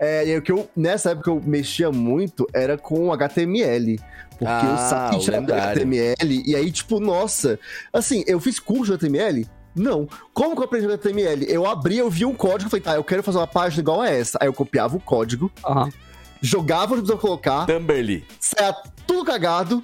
[0.00, 4.00] É, e o que eu, nessa época eu mexia muito era com HTML.
[4.30, 5.82] Porque Ah, o site o era lendário.
[5.82, 7.60] HTML, e aí, tipo, nossa,
[7.92, 9.46] assim, eu fiz curso de HTML?
[9.74, 10.08] Não.
[10.34, 11.46] Como que eu aprendi HTML?
[11.48, 14.08] Eu abri, eu vi um código, falei, tá, eu quero fazer uma página igual a
[14.10, 14.38] essa.
[14.40, 15.88] Aí eu copiava o código, Aham.
[16.40, 18.24] jogava onde precisava colocar, Tumberly.
[18.40, 18.74] saia
[19.06, 19.82] tudo cagado,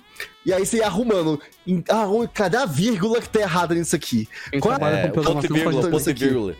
[0.48, 1.38] e aí você ia arrumando.
[1.66, 4.26] Em- Ah, cadê a vírgula que tá errada nisso aqui?
[4.50, 6.54] Quem Qual é- É, ponto e vírgula, ponto e vírgula.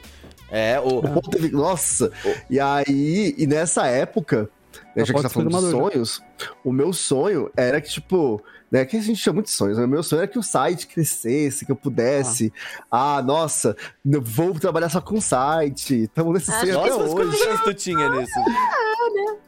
[0.50, 0.98] É, o.
[1.00, 2.12] O Nossa!
[2.50, 4.50] E aí, e nessa época,
[4.94, 6.22] né, já que a gente pode tá falando de sonhos,
[6.64, 9.84] o meu sonho era que, tipo, né, que a gente chama de sonhos, né?
[9.84, 12.52] O meu sonho era que o site crescesse, que eu pudesse.
[12.90, 16.04] Ah, nossa, eu vou trabalhar só com site.
[16.04, 17.14] Estamos nesse Ah, sonho Nossa, até hoje.
[17.14, 18.40] quantos anos tu tinha nisso?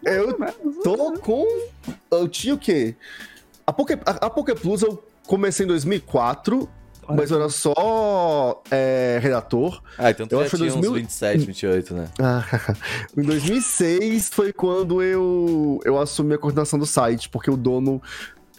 [0.05, 0.37] Eu
[0.83, 1.47] tô com.
[2.11, 2.95] Eu tinha o quê?
[3.71, 6.69] A Poké, a, a Poké Plus eu comecei em 2004.
[7.09, 9.81] mas eu era só é, redator.
[9.97, 12.09] Ah, então tu Eu já acho que tinha 2000 uns 27, 28, né?
[12.21, 12.45] Ah,
[13.17, 18.03] em 2006 foi quando eu, eu assumi a coordenação do site, porque o dono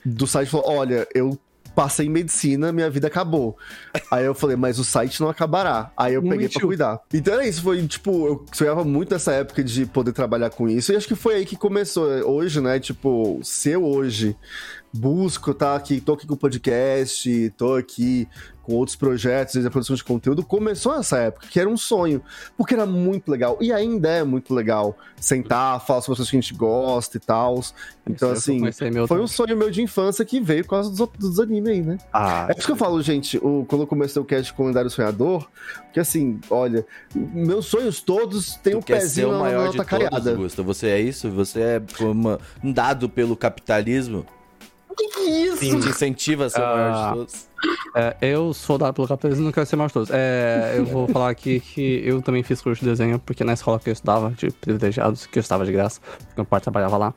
[0.05, 1.37] do site falou: Olha, eu
[1.73, 3.57] passei em medicina, minha vida acabou.
[4.11, 5.89] Aí eu falei, mas o site não acabará.
[5.95, 6.67] Aí eu Não peguei pra mentiu.
[6.67, 6.99] cuidar.
[7.13, 10.91] Então é isso, foi tipo, eu sonhava muito nessa época de poder trabalhar com isso.
[10.91, 12.07] E acho que foi aí que começou.
[12.29, 12.77] Hoje, né?
[12.77, 14.35] Tipo, se eu hoje
[14.93, 18.27] busco, tá aqui, tô aqui com o podcast, tô aqui
[18.63, 22.21] com outros projetos, desde a produção de conteúdo, começou nessa época, que era um sonho,
[22.55, 26.37] porque era muito legal, e ainda é muito legal sentar, falar sobre as coisas que
[26.37, 27.59] a gente gosta e tal.
[28.07, 28.61] Então, Eu assim,
[29.07, 31.81] foi um sonho meu de infância que veio por causa dos, outros- dos animes aí,
[31.81, 31.97] né?
[32.13, 34.67] Ah, É isso que eu falo, gente, o, quando eu comecei o cast com o
[34.67, 35.49] Lendário Sonhador,
[35.85, 39.89] porque assim, olha, meus sonhos todos têm um pezinho o na maior nota de todos,
[39.89, 40.35] cariada.
[40.35, 40.61] Gusta.
[40.61, 41.31] Você é isso?
[41.31, 44.23] Você é uma- um dado pelo capitalismo?
[44.97, 45.57] Que que é isso?
[45.57, 47.09] Sim, te incentiva a ser o maior Ah.
[47.11, 47.51] de todos.
[47.95, 50.09] É, eu sou dado pelo capitalismo e não quero ser mais de todos.
[50.11, 53.79] É, eu vou falar aqui que eu também fiz curso de desenho, porque na escola
[53.79, 57.13] que eu estudava, de privilegiados, que eu estava de graça, porque meu pai trabalhava lá,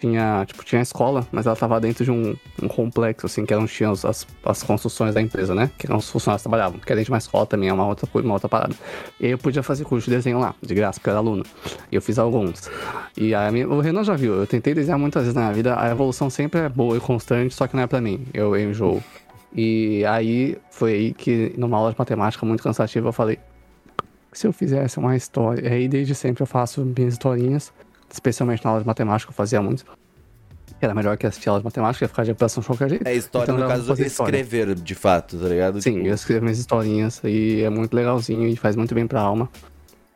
[0.00, 3.66] tinha, tipo, tinha escola, mas ela estava dentro de um, um complexo, assim, que eram,
[3.66, 5.70] tinha as, as, construções da empresa, né?
[5.76, 8.08] Que eram os funcionários trabalhavam, que era dentro de uma escola também, é uma outra
[8.14, 8.74] uma outra parada.
[9.20, 11.44] E aí eu podia fazer curso de desenho lá, de graça, porque eu era aluno.
[11.92, 12.70] E eu fiz alguns.
[13.16, 15.78] E aí minha- o Renan já viu, eu tentei desenhar muitas vezes na minha vida,
[15.78, 18.24] a evolução sempre é boa e constante, só que não é pra mim.
[18.32, 19.02] Eu, eu enjoo.
[19.54, 23.38] E aí foi aí que, numa aula de matemática muito cansativa, eu falei:
[24.32, 25.70] se eu fizesse uma história.
[25.70, 27.72] Aí desde sempre eu faço minhas historinhas,
[28.10, 29.84] especialmente na aula de matemática, eu fazia muito.
[30.80, 33.06] Era melhor que assistir aula de matemática, ia ficar de pressão de qualquer jeito.
[33.06, 34.06] É história, Então, no caso, história.
[34.06, 35.82] escrever de fato, tá ligado?
[35.82, 39.20] Sim, Tipo, eu escrevo minhas historinhas e é muito legalzinho e faz muito bem pra
[39.20, 39.48] alma.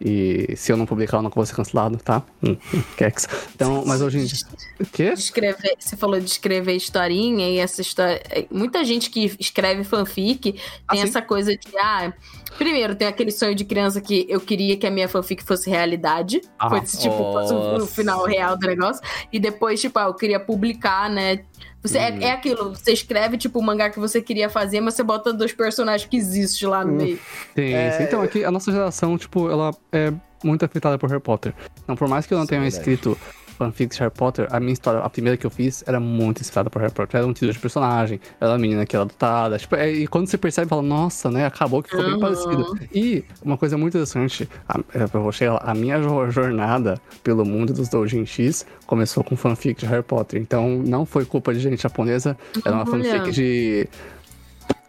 [0.01, 2.23] E se eu não publicar, eu não vou ser cancelado, tá?
[2.43, 3.29] Hum, hum, Kex.
[3.55, 4.39] Então, mas hoje em dia.
[4.81, 5.13] O quê?
[5.13, 8.21] Escrever, você falou de escrever historinha e essa história.
[8.51, 12.13] Muita gente que escreve fanfic tem Ah, essa coisa de, ah,
[12.59, 16.41] primeiro tem aquele sonho de criança que eu queria que a minha fanfic fosse realidade.
[16.59, 19.03] Ah, fosse, tipo, fosse o, final real do negócio.
[19.33, 21.41] E depois, tipo, ah, eu queria publicar, né?
[21.83, 22.03] Você, Hum.
[22.03, 25.33] é, é aquilo, você escreve, tipo, o mangá que você queria fazer, mas você bota
[25.33, 26.97] dois personagens que existem lá no Hum.
[26.97, 27.19] meio.
[27.55, 28.03] Tem É.
[28.03, 30.13] Então, aqui a nossa geração, tipo, ela é
[30.43, 31.55] muito afetada por Harry Potter.
[31.83, 32.79] Então, por mais que eu não é tenha verdade.
[32.81, 33.19] escrito
[33.55, 36.69] fanfics de Harry Potter, a minha história, a primeira que eu fiz, era muito inspirada
[36.71, 37.19] por Harry Potter.
[37.19, 39.59] Era um título de personagem, era uma menina que era adotada.
[39.59, 41.47] Tipo, é, e quando você percebe, fala, nossa, né?
[41.47, 42.21] Acabou que ficou bem Uhum.
[42.21, 42.79] parecido.
[42.93, 47.01] E uma coisa muito interessante, a, é, eu vou chegar lá, a minha jo- jornada
[47.23, 50.41] pelo mundo dos Doujin X começou com fanfic de Harry Potter.
[50.41, 52.91] Então, não foi culpa de gente japonesa, era uma Olha.
[53.05, 53.89] fanfic de.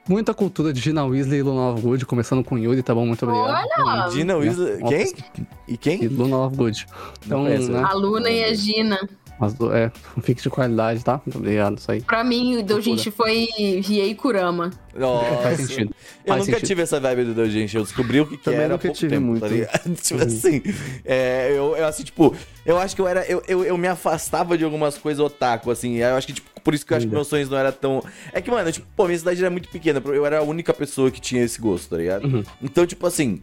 [0.08, 3.08] Muita cultura de Gina Weasley e Luna Lovegood, começando com Yuri, tá bom?
[3.08, 3.68] Muito obrigado.
[3.80, 4.12] Olha!
[4.12, 4.78] Gina Weasley.
[4.78, 5.14] Uma Quem?
[5.68, 6.08] E E quem?
[6.08, 6.86] Luna Lovegood.
[7.26, 7.58] Então, né?
[7.84, 9.00] A Luna e a Gina.
[9.40, 11.22] As do, é, fanfic de qualidade, tá?
[11.26, 12.02] Muito obrigado, isso aí.
[12.02, 13.48] Pra mim, o do gente foi
[13.84, 14.72] Riei Kurama.
[14.96, 15.36] Nossa.
[15.44, 15.94] Faz sentido.
[16.24, 16.68] Eu Faz nunca sentido.
[16.68, 18.98] tive essa vibe do Doujinshi, eu descobri o que, que Também era há nunca pouco
[18.98, 19.42] tive tempo, muito.
[19.42, 19.96] tá ligado?
[20.02, 20.62] tipo assim,
[21.04, 22.34] é, eu, eu assim, tipo,
[22.66, 25.96] eu acho que eu era, eu, eu, eu me afastava de algumas coisas otaku, assim,
[25.96, 28.04] eu acho que, tipo, por isso que eu acho que meus sonhos não eram tão...
[28.32, 31.12] É que, mano, tipo, pô, minha cidade era muito pequena, eu era a única pessoa
[31.12, 32.26] que tinha esse gosto, tá ligado?
[32.26, 32.44] Uhum.
[32.64, 33.42] Então, tipo assim...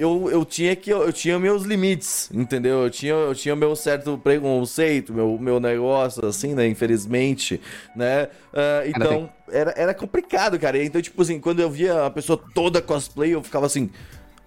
[0.00, 2.84] Eu, eu tinha que eu, tinha meus limites, entendeu?
[2.84, 7.60] Eu tinha eu tinha meu certo preconceito, meu, meu negócio assim, né, infelizmente,
[7.94, 8.28] né?
[8.54, 10.82] Ah, então, era, era complicado, cara.
[10.82, 13.90] Então, tipo assim, quando eu via a pessoa toda cosplay, eu ficava assim,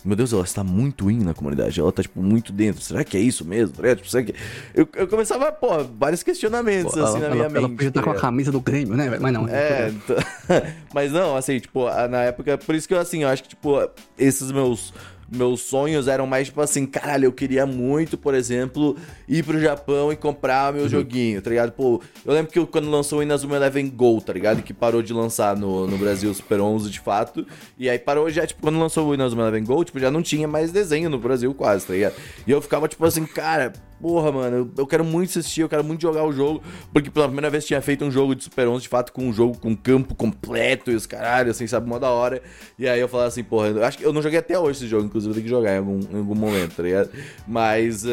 [0.03, 2.81] meu Deus, ela está muito in na comunidade, ela tá, tipo, muito dentro.
[2.81, 3.75] Será que é isso mesmo?
[3.75, 3.97] Tá ligado?
[3.97, 4.35] Tipo, será que...
[4.73, 7.77] eu, eu começava, pô, vários questionamentos, assim, na ela, minha ela, ela mente.
[7.77, 9.17] podia estar tá com a camisa do Grêmio, né?
[9.19, 9.47] Mas não.
[9.47, 10.17] É, então-
[10.93, 13.77] mas não, assim, tipo, na época, por isso que eu, assim, eu acho que, tipo,
[14.17, 14.93] esses meus
[15.36, 18.96] meus sonhos eram mais, tipo assim, caralho, eu queria muito, por exemplo,
[19.28, 20.80] ir pro Japão e comprar Uhum.
[20.80, 21.72] meu joguinho, tá ligado?
[21.72, 24.62] Pô, eu lembro que eu- quando lançou o Inazuma Eleven Go, tá ligado?
[24.62, 27.46] Que parou de lançar no, no Brasil Super 11, de fato,
[27.78, 30.48] e aí parou já, tipo, quando lançou o Inazuma Eleven Go, tipo, já não tinha
[30.48, 32.15] mais desenho no Brasil quase, tá ligado?
[32.48, 35.81] E eu ficava, tipo assim, cara, porra, mano, eu, eu quero muito assistir, eu quero
[35.83, 36.61] muito jogar o jogo,
[36.91, 39.31] porque pela primeira vez tinha feito um jogo de Super 11, de fato, com um
[39.33, 42.41] jogo com campo completo e os caralho, assim, sabe, mó da hora.
[42.77, 44.87] E aí eu falava assim, porra, eu acho que eu não joguei até hoje esse
[44.89, 47.09] jogo, inclusive eu tenho que jogar em algum, em algum momento, tá ligado?
[47.47, 48.11] Mas eu-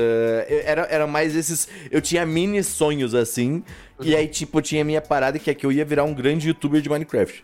[0.64, 1.66] era, era mais esses.
[1.90, 3.64] Eu tinha mini sonhos assim,
[4.00, 6.14] e aí, tipo, eu tinha a minha parada que é que eu ia virar um
[6.14, 7.42] grande youtuber de Minecraft.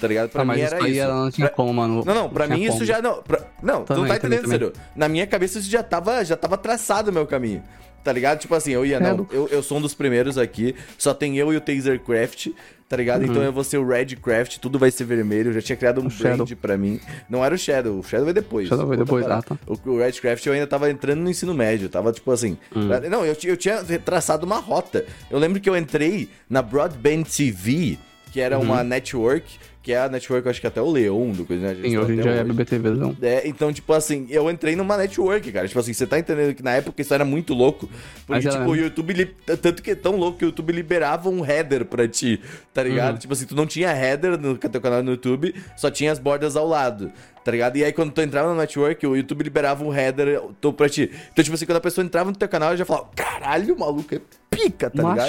[0.00, 0.28] Tá ligado?
[0.30, 1.08] Pra Ah, mas mim era isso.
[1.08, 2.02] não tinha Pra- como, mano.
[2.04, 2.84] não, não, pra tinha mim isso como.
[2.84, 3.22] já não.
[3.22, 4.72] pra- não, tu não Também, tá também, entendendo, Ciro.
[4.94, 7.62] Na minha cabeça isso já tava, já tava traçado o meu caminho.
[8.04, 8.38] Tá ligado?
[8.38, 11.52] Tipo assim, eu ia, não, eu, eu sou um dos primeiros aqui, só tem eu
[11.52, 12.50] e o Tasercraft,
[12.88, 13.24] tá ligado?
[13.24, 15.48] Então eu vou ser o Redcraft, tudo vai ser vermelho.
[15.50, 16.10] Eu já tinha criado um Uhum.
[16.10, 16.46] Shadow.
[16.46, 17.00] brand pra mim.
[17.28, 18.68] Não era o Shadow, o Shadow veio depois.
[18.68, 19.58] Shadow veio depois, ah, tá.
[19.66, 22.56] O, o Redcraft eu ainda tava entrando no ensino médio, tava tipo assim.
[22.76, 22.88] Hum.
[23.10, 25.04] Não, eu, eu tinha traçado uma rota.
[25.28, 27.98] Eu lembro que eu entrei na Broadband TV,
[28.30, 28.66] que era Uhum.
[28.66, 31.70] uma network que é a network, eu acho que até o Leon do coisa, né?
[31.70, 33.16] Eles Sim, estão hoje em até dia é BBTV, não.
[33.22, 35.68] É, então, tipo assim, eu entrei numa network, cara.
[35.68, 37.88] Tipo assim, você tá entendendo que na época isso era muito louco.
[38.26, 38.74] Porque, tipo, o.
[38.74, 39.12] YouTube.
[39.12, 39.26] li-
[39.62, 42.40] Tanto que é tão louco que o YouTube liberava um header pra ti,
[42.74, 43.12] tá ligado?
[43.12, 43.18] Uhum.
[43.20, 46.56] Tipo assim, tu não tinha header no teu canal no YouTube, só tinha as bordas
[46.56, 47.12] ao lado.
[47.46, 47.76] Tá ligado?
[47.76, 51.08] E aí, quando tu entrava no network, o YouTube liberava um header tô pra ti.
[51.32, 53.78] Então, tipo assim, quando a pessoa entrava no teu canal, ela já falava: caralho, o
[53.78, 55.28] maluco é pica, tá ligado?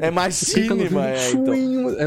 [0.00, 1.06] É machine, mano.
[1.06, 1.54] É, então.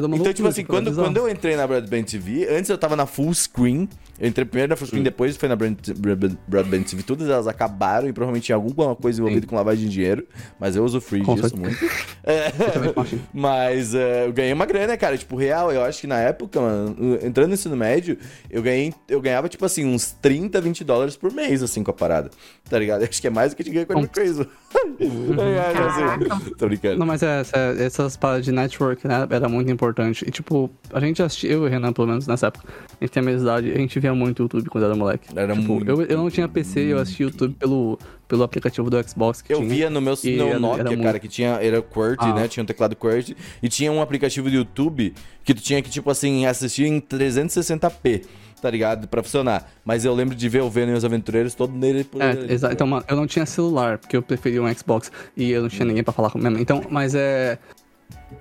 [0.08, 2.98] Uma Então, tipo assim, era quando, quando eu entrei na Broadband TV, antes eu tava
[2.98, 3.88] na full screen.
[4.18, 7.04] Eu entrei primeiro na full screen, depois foi na Broad- Broadband, TV.
[7.04, 10.26] Todas elas acabaram e provavelmente tinha alguma coisa envolvida com lavagem de dinheiro.
[10.60, 11.62] Mas eu uso free Com disso certeza.
[11.70, 11.96] muito.
[12.28, 12.52] É,
[13.32, 15.16] mas é, eu ganhei uma grana, cara.
[15.16, 18.18] Tipo, real, eu acho que na época, mano, entrando no ensino médio,
[18.50, 21.94] eu, ganhei, eu ganhava, tipo assim, uns 30, 20 dólares por mês, assim, com a
[21.94, 22.32] parada.
[22.68, 23.02] Tá ligado?
[23.04, 24.48] Eu acho que é mais do que eu ganhei com a Crazy.
[24.76, 26.98] É, Tô brincando.
[26.98, 30.26] Não, mas é, essa- essas paradas de network, né, era muito importante.
[30.28, 33.12] E, tipo, a gente assistia, eu e o Renan, pelo menos nessa época, a gente
[33.12, 35.28] tem a mesma idade, a gente via muito YouTube quando era moleque.
[35.36, 39.02] Era tipo, muito, eu, eu não tinha PC, eu assistia YouTube pelo, pelo aplicativo do
[39.08, 39.70] Xbox que Eu tinha.
[39.70, 41.50] via no meu no era- Nokia, era cara, que tinha.
[41.62, 42.34] Era QWERTY, Ah.
[42.34, 42.48] né?
[42.48, 43.36] Tinha um teclado QWERTY.
[43.62, 48.24] E tinha um aplicativo do YouTube que tu tinha que, tipo assim, assistir em 360p,
[48.62, 49.08] tá ligado?
[49.08, 49.70] Pra funcionar.
[49.84, 52.74] Mas eu lembro de ver o Venom e os Aventureiros todo nele por É, exato.
[52.74, 55.86] Então, mano, eu não tinha celular, porque eu preferia um Xbox e eu não tinha
[55.86, 56.58] ninguém pra falar com mesmo.
[56.60, 57.58] Então, mas é.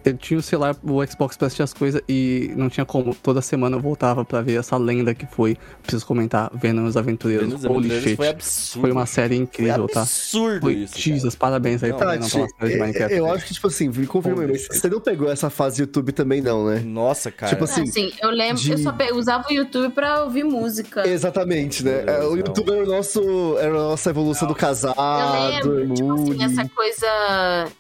[0.05, 3.15] Eu tinha o celular, o Xbox pra assistir as coisas e não tinha como.
[3.15, 5.57] Toda semana eu voltava pra ver essa lenda que foi.
[5.83, 7.47] Preciso comentar, Venom os Aventureiros.
[7.63, 8.17] Venom Holy Aventureiros shit.
[8.17, 8.81] foi absurdo.
[8.83, 10.01] Foi uma série incrível, Foi tá?
[10.03, 10.93] absurdo Foi isso.
[10.95, 11.03] cara.
[11.03, 13.15] Jesus, parabéns aí Não, pra Venom pela série de eu, Minecraft.
[13.17, 16.13] eu acho que, tipo assim, me confirma mas você não pegou essa fase do YouTube
[16.13, 16.81] também, não, né?
[16.85, 17.51] Nossa, cara.
[17.53, 21.07] Tipo assim, Assim, eu lembro, de- eu só pe- usava o YouTube pra ouvir música.
[21.09, 22.03] Exatamente, né?
[22.03, 22.37] Deus É, o do.
[22.39, 26.69] YouTube era, o nosso, era a nossa evolução do Eu casado, lembro, tipo assim, essa
[26.69, 27.07] coisa.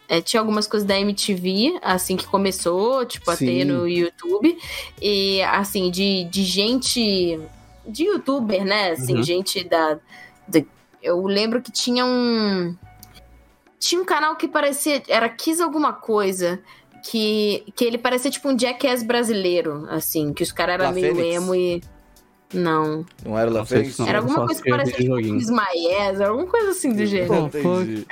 [0.08, 3.46] é, tinha algumas coisas da MTV, assim, que começou, tipo, a Sim.
[3.46, 4.56] ter no YouTube.
[5.00, 7.40] E, assim, de, de gente.
[7.86, 8.90] De youtuber, né?
[8.92, 9.22] Assim, Uhum.
[9.22, 9.98] gente da,
[11.02, 12.74] Eu lembro que tinha um.
[13.78, 15.02] Tinha um canal que parecia.
[15.08, 16.60] Era Kiss alguma coisa.
[17.10, 21.34] Que, que ele parecia tipo um Jackass brasileiro, assim, que os caras eram meio Fênix?
[21.36, 21.82] emo e.
[22.54, 23.04] Não.
[23.24, 23.64] Não era não.
[24.06, 25.18] Era alguma coisa que parecia tipo.
[25.20, 27.46] Ismael, alguma coisa assim do gênero.
[27.46, 28.06] Entendi.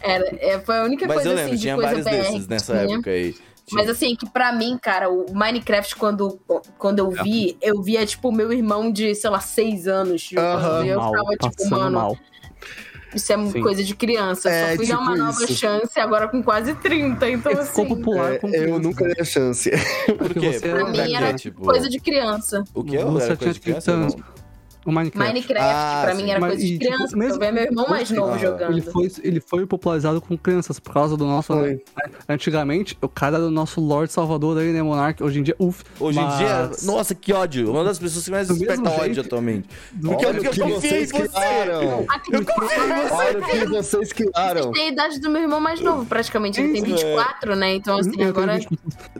[0.00, 2.10] Era, é, foi a única Mas coisa eu lembro, assim de tinha coisa vários BR
[2.16, 2.94] desses que nessa tinha.
[2.94, 3.34] época aí.
[3.70, 6.38] Mas assim, que pra mim, cara, o Minecraft, quando,
[6.78, 10.58] quando eu vi, eu via, tipo, meu irmão de, sei lá, seis anos jogando.
[10.58, 10.84] Aham.
[10.84, 12.18] e eu Mal, ficava, tipo, passando mano, mal.
[13.14, 13.60] Isso é Sim.
[13.62, 14.48] coisa de criança.
[14.50, 15.54] É, Só fui dar uma tipo nova isso.
[15.54, 17.28] chance agora com quase 30.
[17.30, 18.78] Então, Ele ficou assim, popular É, com eu criança.
[18.80, 19.70] nunca dei a chance.
[20.06, 20.52] Por Porque quê?
[20.52, 22.64] você pra era mim era Tipo, coisa de criança.
[22.74, 22.96] O que?
[22.98, 23.92] Você Era coisa tinha de criança?
[23.92, 24.16] 30 anos.
[24.84, 25.32] O Minecraft.
[25.32, 26.22] Minecraft, Ah, pra sim.
[26.24, 27.16] mim, era Mas, coisa de tipo, criança.
[27.16, 28.72] mesmo- eu meu irmão mais novo Ah, jogando.
[28.72, 31.54] Ele foi, ele foi popularizado com crianças por causa do nosso.
[31.54, 31.78] Né?
[32.28, 35.22] Antigamente, o cara era o nosso Lord Salvador aí, né, Monark?
[35.22, 35.84] Hoje em dia, uff.
[36.00, 37.70] Hoje em dia, mas- nossa, que ódio.
[37.70, 39.68] Uma das pessoas que mais Do desperta ódio jeito- atualmente.
[39.92, 41.28] do Porque eu, eu confiei em vocês você.
[41.28, 42.06] criaram.
[42.32, 43.12] Eu confio em você.
[43.14, 44.72] Olha o que vocês criaram.
[44.72, 46.60] Tem a idade do meu irmão mais novo, praticamente.
[46.60, 47.08] Ele tem Isso, é.
[47.16, 47.74] 24, né?
[47.74, 48.58] Então, assim, Eu agora.
[48.58, 48.68] 20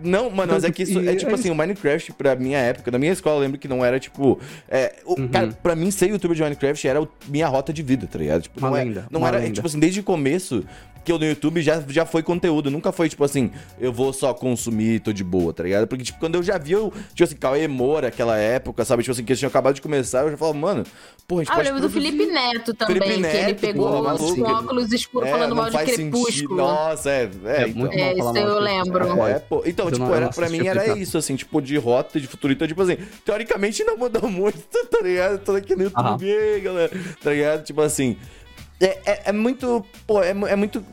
[0.03, 2.91] Não, mano, mas é que isso é é tipo assim, o Minecraft, pra minha época,
[2.91, 4.39] na minha escola, eu lembro que não era tipo.
[4.69, 5.29] É, o, Uhum.
[5.29, 8.43] Cara, pra mim, ser youtuber de Minecraft era minha rota de vida, tá ligado?
[8.43, 9.53] Tipo, Uma não, é- lenda, não uma era, lenda.
[9.53, 10.65] tipo assim, desde o começo
[11.05, 14.33] que eu no YouTube já, já foi conteúdo, nunca foi tipo assim, eu vou só
[14.33, 15.89] consumir e tô de boa, tá ligado?
[15.89, 19.03] Porque, tipo, quando eu já vi, eu, tipo assim, Cauê Moura, aquela época, sabe?
[19.03, 20.85] Tipo assim, que eles tinham acabado de começar, eu já falava, mano,
[21.27, 21.91] pô, a gente Ah, eu lembro do.
[21.91, 24.33] Felipe Neto também, Felipe que ele Neto, pegou maluco.
[24.37, 26.13] com óculos escuros É, falando não mal de faz sentido.
[26.13, 26.57] crepúsculo.
[26.57, 27.75] Nossa, é, é, É então.
[27.81, 28.93] muito É, bom isso falar eu lembro.
[28.93, 29.27] Crepúsculo.
[29.27, 29.63] É, pô.
[29.67, 31.03] Então, Eu tipo, não- eu era, não pra mim era Crepúsculo.
[31.03, 34.57] isso, assim, tipo, de rota, de futurista, tipo assim, teoricamente não mudou muito,
[34.89, 35.39] tá ligado?
[35.45, 36.91] Tô aqui no YouTube, aí, galera,
[37.23, 37.65] tá ligado?
[37.65, 38.17] Tipo assim,
[38.81, 40.85] é, é, é muito, pô, é, é muito...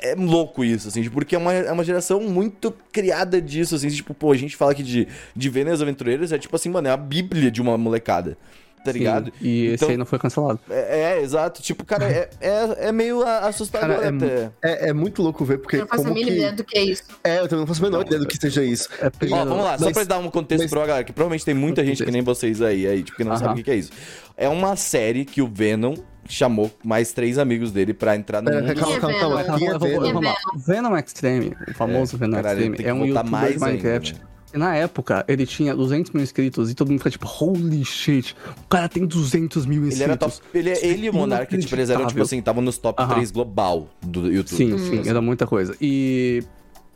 [0.00, 3.88] É louco isso, assim, tipo, porque é uma, é uma geração muito criada disso, assim,
[3.88, 6.92] tipo, pô, a gente fala aqui de, de Vênus Aventureiros, é tipo assim, mano, é
[6.92, 8.38] a bíblia de uma molecada,
[8.84, 9.32] tá Sim, ligado?
[9.40, 10.60] E esse Então- aí não foi cancelado.
[10.68, 14.50] É, é, exato, tipo, cara, é, é, é meio assustador Cara, é até.
[14.62, 16.36] É, é muito louco ver, porque Eu não faço a mínima que...
[16.36, 17.02] ideia do que é isso.
[17.22, 18.88] É, eu também não faço a menor ideia do que seja isso.
[19.00, 21.44] É Ó, vamos lá, só Mas- pra dar um contexto mas- pra galera, que provavelmente
[21.44, 23.40] tem muita gente que nem vocês aí, aí tipo, que não Aham.
[23.40, 23.90] sabe o que é isso.
[24.36, 25.94] É uma série que o Venom
[26.28, 28.74] chamou mais três amigos dele pra entrar no Pera, mundo.
[28.80, 29.78] calma, calma, calma.
[29.78, 30.22] Venom?
[30.24, 30.96] É Venom?
[30.96, 34.12] Extreme, o famoso Venom caralho, Extreme, é um youtuber mais de Minecraft.
[34.14, 34.31] ainda, né?
[34.54, 38.36] E na época, ele tinha 200 mil inscritos e todo mundo fica tipo, holy shit,
[38.64, 40.00] o cara tem 200 mil inscritos.
[40.00, 40.36] Ele era top.
[40.52, 43.14] Ele, ele e o Monark, tipo, eles eram, tipo assim, estavam nos top Aham.
[43.14, 44.56] 3 global do YouTube.
[44.56, 45.74] Sim, sim, era muita coisa.
[45.80, 46.44] E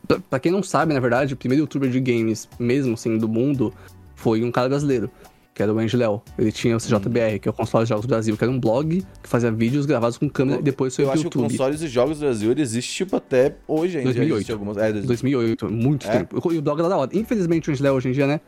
[0.07, 3.29] pra, pra quem não sabe, na verdade, o primeiro youtuber de games, mesmo assim, do
[3.29, 3.73] mundo,
[4.14, 5.11] foi um cara brasileiro,
[5.57, 6.21] que era o Andy Léo.
[6.38, 8.61] Ele tinha o CJBR, que é o Console de Jogos do Brasil, que era um
[8.61, 11.40] blog que fazia vídeos gravados com câmera e depois foi Eu pro acho que o
[11.40, 11.51] YouTube.
[11.59, 14.11] Consoles e Jogos do Brasil ele existe, tipo, até hoje ainda.
[14.12, 14.35] 2008.
[14.37, 14.77] Existe algumas...
[14.77, 16.11] É, 2008, muito É?
[16.19, 16.53] tempo.
[16.53, 17.11] E o blog era da hora.
[17.14, 18.38] Infelizmente, o Andy Léo hoje em dia, né?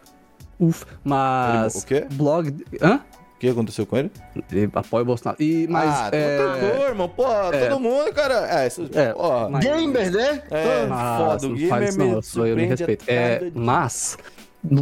[0.61, 1.77] Uf, mas.
[1.77, 2.15] Ele- o quê?
[2.15, 2.65] Blog.
[2.83, 2.97] Hã?
[3.37, 4.11] O que aconteceu com ele?
[4.53, 5.41] Ele apoia o Bolsonaro.
[5.41, 5.89] E, mas.
[5.89, 7.09] ah, é, todo irmão.
[7.09, 7.23] Pô,
[7.69, 8.63] todo mundo, cara.
[8.65, 10.43] É, isso, É, ó, mas- Gamer, né?
[10.51, 11.47] é Mas, foda.
[11.47, 13.05] O não gamer faz isso não, me eu, sou, eu me respeito.
[13.07, 14.19] É, mas,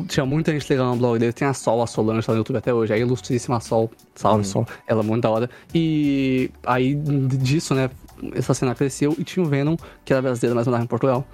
[0.09, 1.33] tinha muita gente legal no blog dele.
[1.33, 2.93] Tem a Sol, a Solange, tá no YouTube até hoje.
[2.93, 3.91] A ilustríssima Sol.
[4.15, 4.45] Salve, Hum.
[4.45, 4.67] Sol.
[4.87, 5.51] Ela é muito da hora.
[5.75, 7.91] E aí, disso, né,
[8.35, 11.27] essa cena cresceu e tinha o Venom, que era brasileiro, mas morava em Portugal.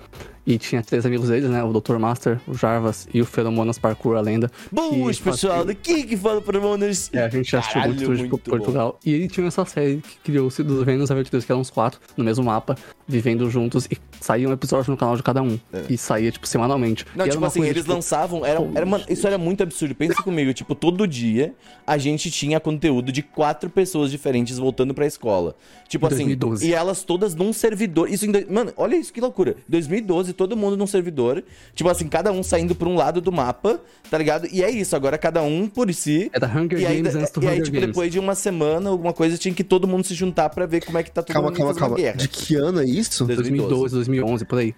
[0.45, 1.99] E tinha três amigos deles, né, o Dr.
[1.99, 4.51] Master, o Jarvas e o Feromonas Parkour, a lenda.
[4.73, 5.53] Boas, que pessoal.
[5.59, 7.09] fazia- Daqui que fala para Monas.
[7.13, 8.99] É, a gente já assistiu Caralho, muito muito por Portugal.
[9.07, 12.25] E ele tinha essa série que criou-se dos Vênus Aventureiros, que eram uns quatro, no
[12.25, 12.77] mesmo mapa,
[13.07, 15.59] vivendo juntos, e saía um episódio no canal de cada um.
[15.89, 17.07] E saía, tipo, semanalmente.
[17.15, 18.45] Não, E tipo uma assim, coisa, eles tipo, lançavam.
[18.45, 19.95] Era, era, mano, isso era muito absurdo.
[19.95, 21.55] Pensa comigo, tipo, todo dia
[21.87, 25.55] a gente tinha conteúdo de quatro pessoas diferentes voltando pra escola.
[25.89, 26.67] Tipo assim, 2012.
[26.69, 28.11] e elas todas num servidor.
[28.11, 29.55] Isso em, Mano, olha isso que loucura.
[29.69, 31.43] 2012, todo mundo num servidor.
[31.75, 34.47] Tipo assim, cada um saindo pra um lado do mapa, tá ligado?
[34.51, 36.31] E é isso, agora cada um por si.
[36.33, 37.89] Era Hunger e aí, Games antes do e aí, tipo, Games.
[37.89, 40.99] depois de uma semana, alguma coisa, tinha que todo mundo se juntar pra ver como
[40.99, 41.97] é que tá todo Calma, mundo calma, calma.
[41.97, 42.17] guerra.
[42.17, 43.25] De que ano é isso?
[43.25, 44.75] 2012, 2011, por aí.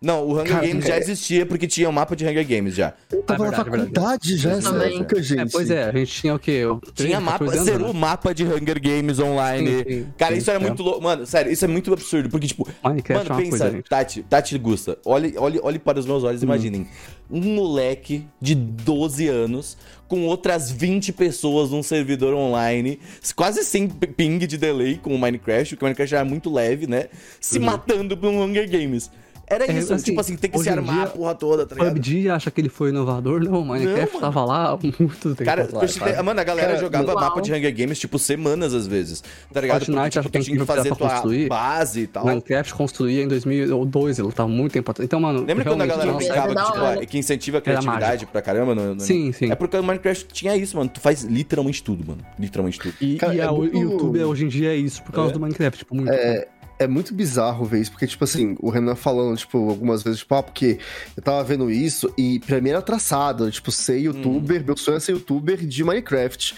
[0.00, 2.74] Não, o Hunger Cara, Games é- já existia porque tinha o mapa de Hunger Games
[2.74, 2.92] já.
[3.10, 4.96] Eu tava É na verdade, é faculdade já essa Também.
[4.98, 5.40] época, gente.
[5.40, 6.50] É, pois é, a gente tinha o quê?
[6.50, 7.90] Eu- Tinha 13, mapa, 14 anos, zerou né?
[7.92, 9.68] o mapa de Hunger Games online.
[9.70, 10.66] Sim, sim, Cara, sim, isso era é.
[10.66, 11.02] muito louco.
[11.02, 12.28] Mano, sério, isso é muito absurdo.
[12.28, 13.84] Porque, tipo, Minecraft mano, é uma pensa, coisa.
[13.88, 16.48] Tati, Tati Gusta, olhe, olhe, olhe para os meus olhos e Hum.
[16.48, 16.86] imaginem.
[17.30, 23.00] Um moleque de 12 anos com outras 20 pessoas num servidor online,
[23.34, 27.06] quase sem ping de delay com o Minecraft, porque o Minecraft era muito leve, né?
[27.40, 29.10] Se matando por um Hunger Games.
[29.48, 29.64] Era.
[29.70, 31.94] É, isso, assim, tipo assim, tem que se armar dia, a porra toda, tá ligado?
[31.94, 33.40] PUBG acha que ele foi inovador?
[33.44, 36.20] Não, o Minecraft Não, tava lá há muito tempo Cara, atrás, sabe?
[36.22, 37.20] mano, a galera Cara, jogava uau.
[37.20, 39.22] mapa de Hunger Games, tipo, semanas às vezes.
[39.52, 39.84] Tá ligado?
[39.86, 41.48] Fortnite, Porque, acho tipo, que tu tinha que não fazer tua construir.
[41.48, 42.24] base e tal.
[42.24, 45.04] Minecraft construía em 2002, ele tava muito tempo atrás.
[45.06, 47.00] Então, mano, Lembra quando a galera nossa, brincava que, tipo, hora.
[47.02, 48.74] ah, que incentiva a criatividade pra caramba?
[48.74, 49.50] No, no- Sim, sim.
[49.50, 50.90] É porque o Minecraft tinha isso, mano.
[50.92, 52.20] Tu faz literalmente tudo, mano.
[52.38, 52.94] Literalmente tudo.
[53.00, 55.32] E, Cara, e é a- o YouTube hoje em dia é isso, por causa É?
[55.34, 56.10] do Minecraft, tipo, muito.
[56.12, 56.48] É
[56.86, 60.42] muito bizarro ver isso, porque, tipo assim, o Renan falando, tipo, algumas vezes, tipo, ah,
[60.42, 60.78] porque
[61.16, 65.00] eu tava vendo isso e pra mim era traçado, tipo, ser youtuber, meu sonho é
[65.00, 66.54] ser youtuber de Minecraft.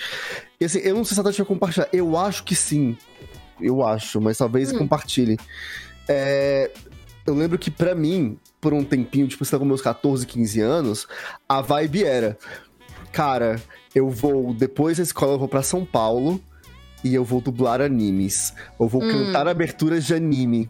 [0.60, 2.96] E assim, eu não sei se a Tati vai compartilhar, eu acho que sim.
[3.60, 5.36] Eu acho, mas talvez compartilhe.
[6.08, 6.70] É,
[7.26, 10.60] eu lembro que pra mim, por um tempinho, tipo, sei lá, com meus 14, 15
[10.60, 11.06] anos,
[11.48, 12.38] a vibe era,
[13.12, 13.60] cara,
[13.94, 16.40] eu vou, depois da escola, eu vou pra São Paulo
[17.04, 18.52] e eu vou dublar animes.
[18.78, 20.68] Eu vou cantar aberturas de anime.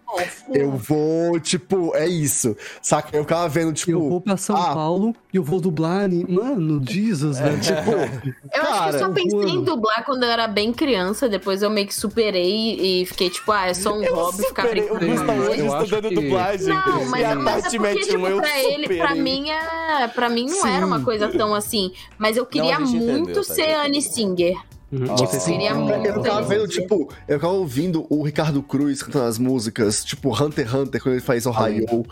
[0.52, 2.56] Eu vou, tipo, é isso.
[2.82, 3.16] Saca?
[3.16, 3.90] Eu ficava vendo, tipo.
[3.92, 6.04] eu vou pra São ah, Paulo e eu vou dublar.
[6.04, 6.26] anime.
[6.32, 7.60] Mano, Jesus, velho.
[7.60, 7.90] Tipo,
[8.54, 9.62] Eu acho que eu só Cara, pensei em mano.
[9.62, 13.66] dublar quando eu era bem criança, depois eu meio que superei e fiquei tipo, ah,
[13.66, 15.06] é só um hobby ficar brincando.
[15.06, 16.66] Gusta Eu hoje acho estudando que- dublagem.
[16.68, 20.28] Não, mas, a mas é porque, tipo, um eu pra ele, pra mim, é, pra
[20.28, 20.68] mim não Sim.
[20.70, 21.92] era uma coisa tão assim.
[22.18, 23.74] Mas eu queria a gente entendeu, muito tá ser?
[23.74, 24.56] Annie Singer.
[24.90, 25.04] Uhum.
[25.12, 25.52] Ah, sim.
[25.52, 26.06] queria muito.
[26.06, 30.66] eu ficava vendo, tipo, eu ficava ouvindo o Ricardo Cruz cantando as músicas, tipo, Hunter
[30.66, 32.06] x Hunter, quando ele faz Ohio.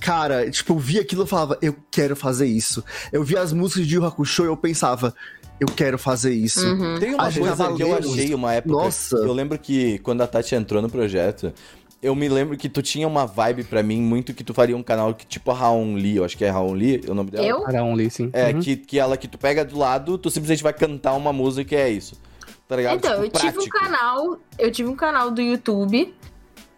[0.00, 2.84] Cara, tipo, eu via aquilo e falava, eu quero fazer isso.
[3.12, 5.12] Eu via as músicas de Yu Hakusho e eu pensava,
[5.58, 6.64] eu quero fazer isso.
[6.66, 6.98] Uhum.
[6.98, 8.74] Tem uma Acho coisa que eu achei uma época.
[8.74, 9.16] Nossa.
[9.16, 11.52] Eu lembro que quando a Tati entrou no projeto,
[12.02, 14.82] eu me lembro que tu tinha uma vibe pra mim muito que tu faria um
[14.82, 17.46] canal que tipo a Raon Lee, eu acho que é Raon Lee, o nome dela.
[17.46, 17.68] Eu?
[17.68, 18.30] Era only, sim.
[18.32, 18.60] É, Uhum.
[18.60, 21.78] que, que ela que tu pega do lado, tu simplesmente vai cantar uma música e
[21.78, 22.18] é isso.
[22.66, 22.96] Tá ligado?
[22.96, 26.14] Então, Tipo, eu tive um canal, eu tive um canal do YouTube,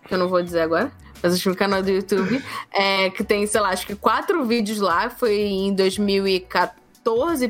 [0.09, 0.91] que eu não vou dizer agora,
[1.23, 4.45] mas eu tive um canal do YouTube, é, que tem, sei lá, acho que quatro
[4.45, 6.73] vídeos lá, foi em 2014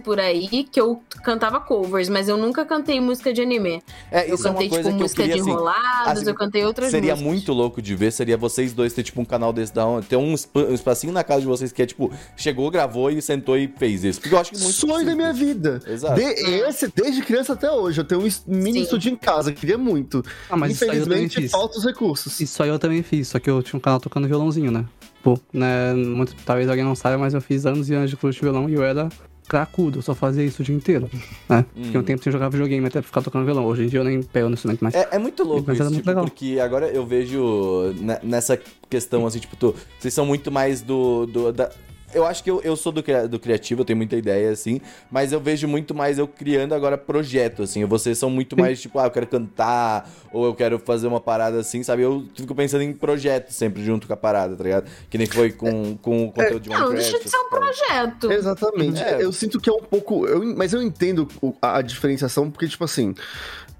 [0.02, 3.82] por aí, que eu cantava covers, mas eu nunca cantei música de anime.
[4.10, 5.50] É, Eu isso é uma cantei, coisa tipo, que eu música queria de assim.
[5.50, 7.32] enrolados, assim, eu cantei outras Seria músicas.
[7.32, 10.06] muito louco de ver, seria vocês dois ter, tipo, um canal desse da onde.
[10.06, 13.20] Ter um, espa- um espacinho na casa de vocês que é, tipo, chegou, gravou e
[13.20, 14.20] sentou e fez isso.
[14.20, 14.72] Porque eu acho que muito.
[14.74, 15.80] Sonho da minha vida.
[15.86, 16.14] Exato.
[16.18, 18.00] De- esse, desde criança até hoje.
[18.00, 18.82] Eu tenho um mini Sim.
[18.82, 20.24] estúdio em casa, queria muito.
[20.48, 21.50] Ah, mas Infelizmente, fiz.
[21.50, 22.40] faltam os recursos.
[22.40, 24.84] Isso aí eu também fiz, só que eu tinha um canal tocando violãozinho, né?
[25.22, 25.94] Pô, né?
[25.94, 28.68] Muito, talvez alguém não saiba, mas eu fiz anos e anos de curso de violão
[28.68, 29.08] e eu era
[29.48, 31.10] cracudo, eu só fazia isso o dia inteiro.
[31.48, 31.64] Né?
[31.74, 33.66] Fiquei um tempo sem jogar videogame até pra ficar tocando violão.
[33.66, 34.94] Hoje em dia eu nem pego no instrumento mais.
[34.94, 36.24] É, é muito louco Mas isso, muito tipo, legal.
[36.24, 41.26] porque agora eu vejo ne- nessa questão, assim, tipo, tu, vocês são muito mais do...
[41.26, 41.70] do da...
[42.14, 45.32] Eu acho que eu, eu sou do, do criativo, eu tenho muita ideia, assim, mas
[45.32, 47.84] eu vejo muito mais eu criando agora projeto, assim.
[47.84, 51.58] Vocês são muito mais, tipo, ah, eu quero cantar, ou eu quero fazer uma parada
[51.60, 52.02] assim, sabe?
[52.02, 54.90] Eu fico pensando em projeto sempre junto com a parada, tá ligado?
[55.08, 57.12] Que nem foi com, com o conteúdo de Não, não Minecraft.
[57.12, 58.32] deixa de ser um projeto.
[58.32, 59.02] Exatamente.
[59.02, 59.22] É.
[59.22, 60.26] Eu sinto que é um pouco.
[60.26, 61.28] eu- mas eu entendo
[61.60, 63.14] a, a diferenciação, porque, tipo assim.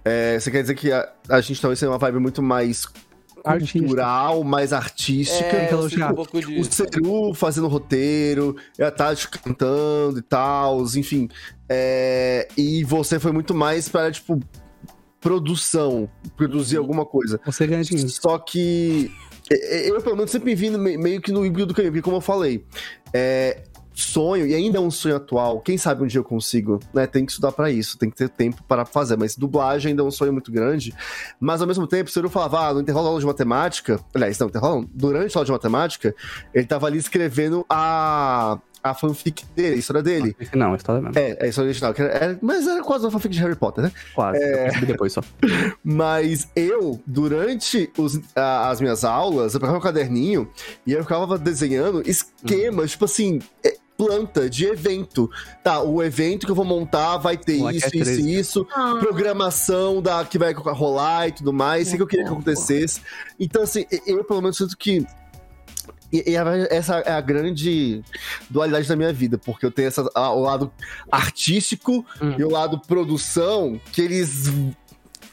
[0.04, 2.86] é, você quer dizer que a, a gente talvez tenha uma vibe muito mais
[3.42, 5.44] cultural, mais artística.
[5.56, 6.60] É, já- um pouco de...
[6.60, 11.28] O Ceru fazendo roteiro, e a Tati cantando e tal, enfim.
[11.68, 14.40] É, e você foi muito mais para, tipo,
[15.20, 17.40] produção, produzir alguma coisa.
[17.44, 18.08] Você ganha dinheiro.
[18.10, 19.10] Só que
[19.50, 22.02] é, é, eu, pelo menos, sempre me vi meio que no híbrido do caminho, porque,
[22.02, 22.64] como eu falei,
[23.12, 23.62] é,
[23.94, 27.06] sonho, e ainda é um sonho atual, quem sabe um dia eu consigo, né?
[27.06, 30.04] Tem que estudar pra isso, tem que ter tempo para fazer, mas dublagem ainda é
[30.06, 30.94] um sonho muito grande.
[31.40, 34.38] Mas ao mesmo tempo, o senhor falava, ah, no intervalo da aula de matemática, aliás,
[34.38, 36.14] não, intervalo durante a aula de matemática,
[36.54, 40.36] ele tava ali escrevendo a, a fanfic dele, a história dele.
[40.54, 41.18] Não, a história mesmo.
[41.18, 43.92] É, é a história original, era- mas era quase uma fanfic de Harry Potter, né?
[44.14, 44.42] Quase.
[44.42, 45.22] Eu percebi depois só.
[45.84, 50.48] Mas eu, durante os- a- as minhas aulas, eu pegava um caderninho
[50.86, 53.76] e eu ficava desenhando esquemas, tipo assim, é,
[54.06, 55.30] planta de evento.
[55.62, 58.22] Tá, o evento que eu vou montar vai ter isso, é isso 13.
[58.22, 58.66] e isso.
[58.74, 58.96] Ah.
[59.00, 63.00] Programação da, que vai rolar e tudo mais, o que eu queria que acontecesse.
[63.38, 65.06] Então, assim, eu pelo menos sinto que.
[66.12, 68.02] E, e a- essa é a grande
[68.50, 70.70] dualidade da minha vida, porque eu tenho essa, a- o lado
[71.10, 72.34] artístico Hum.
[72.38, 74.52] e o lado produção, que eles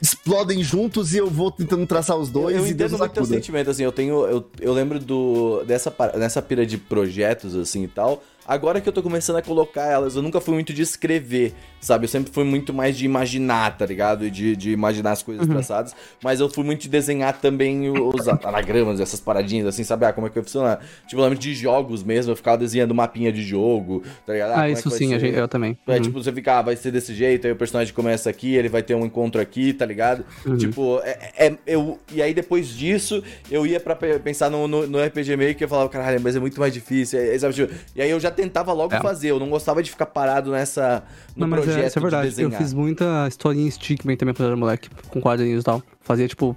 [0.01, 3.26] explodem juntos e eu vou tentando traçar os dois eu, eu e entendo muito teu
[3.26, 4.26] sentimento, assim, eu tenho.
[4.26, 5.63] Eu, eu lembro do.
[5.65, 8.24] Dessa, nessa pira de projetos, assim e tal.
[8.50, 12.06] Agora que eu tô começando a colocar elas, eu nunca fui muito de escrever, sabe?
[12.06, 14.26] Eu sempre fui muito mais de imaginar, tá ligado?
[14.26, 15.96] E de, de imaginar as coisas traçadas.
[16.24, 20.06] Mas eu fui muito de desenhar também os anagramas, essas paradinhas, assim, sabe?
[20.06, 20.80] Ah, como é que vai funcionar?
[21.08, 24.52] Tipo, eu de jogos mesmo, eu ficava desenhando mapinha de jogo, tá ligado?
[24.52, 25.34] Ah, como é isso que vai sim, ser?
[25.34, 25.78] eu também.
[25.88, 26.02] É, Uhum.
[26.02, 28.82] tipo, você fica, ah, vai ser desse jeito, aí o personagem começa aqui, ele vai
[28.84, 30.26] ter um encontro aqui, tá ligado?
[30.46, 30.58] Uhum.
[30.58, 32.00] Tipo, é, é- eu.
[32.12, 35.64] E aí depois disso, eu ia pra pe- pensar no, no, no RPG Maker e
[35.64, 37.20] eu falava, caralho, mas é muito mais difícil.
[37.20, 39.00] é- é, sabe, tipo, e aí eu já tentava logo É.
[39.02, 41.04] fazer, eu não gostava de ficar parado nessa.
[41.36, 42.24] No Não, projeto é, isso é verdade.
[42.24, 42.53] de desenhar.
[42.53, 45.84] Eu fiz muita historinha em Stickman também quando eu era moleque, com quadrinhos e tal.
[46.01, 46.55] Fazia, tipo,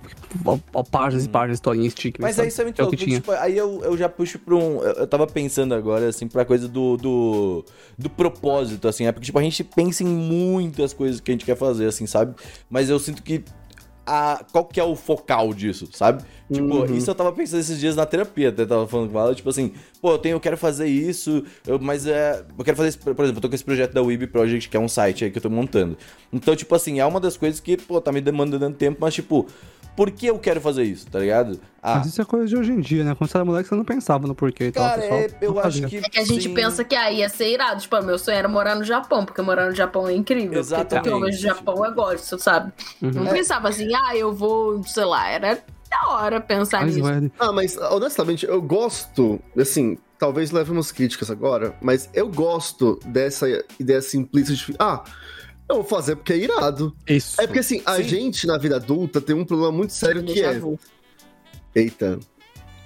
[0.91, 2.27] páginas e páginas de historinha em Stickman.
[2.27, 2.49] Mas sabe?
[2.49, 3.21] aí é muito é que porque, tinha.
[3.21, 4.83] tipo, aí eu, eu já puxo pra um.
[4.83, 7.65] Eu, eu tava pensando agora, assim, pra coisa do, do.
[7.99, 11.45] do propósito, assim, é porque, tipo, a gente pensa em muitas coisas que a gente
[11.45, 12.35] quer fazer, assim, sabe?
[12.71, 13.45] Mas eu sinto que.
[14.05, 16.25] A, qual que é o focal disso, sabe?
[16.53, 16.95] Tipo, Uhum.
[16.97, 19.73] isso eu tava pensando esses dias na terapia, até tava falando com ela, tipo assim,
[20.01, 22.45] pô, eu tenho, eu quero fazer isso, eu- mas é.
[22.59, 24.77] Eu quero fazer esse, por exemplo, eu tô com esse projeto da Weeb Project, que
[24.77, 25.97] é um site aí que eu tô montando.
[26.33, 29.47] Então, tipo assim, é uma das coisas que, pô, tá me demandando tempo, mas, tipo,
[29.97, 31.61] por que eu quero fazer isso, tá ligado?
[31.83, 33.15] Ah, Mas isso é coisa de hoje em dia, né?
[33.15, 34.85] Quando você era moleque, você não pensava no porquê e tal.
[34.89, 35.97] Cara, pessoal é, eu acho que.
[35.97, 36.55] É que a gente sim.
[36.55, 37.81] pensa que aí ia ser irado.
[37.81, 40.63] Tipo, meu sonho era morar no Japão, porque morar no Japão é incrível.
[40.65, 42.73] Porque tudo que eu vejo no Japão eu gosto, sabe?
[43.01, 43.33] Não É.
[43.33, 45.59] pensava assim, ah, eu vou, sei lá, era
[45.91, 47.09] da hora pensar Mas, nisso.
[47.09, 52.99] velho, Ah, mas honestamente, eu gosto, assim, talvez leve umas críticas agora, mas eu gosto
[53.05, 53.47] dessa
[53.79, 54.75] ideia simplista de.
[54.79, 55.03] Ah,
[55.73, 56.95] eu vou fazer porque é irado.
[57.07, 57.41] Isso.
[57.41, 58.03] É porque assim, a Sim.
[58.05, 60.61] gente na vida adulta tem um problema muito sério que é.
[61.75, 62.19] Eita.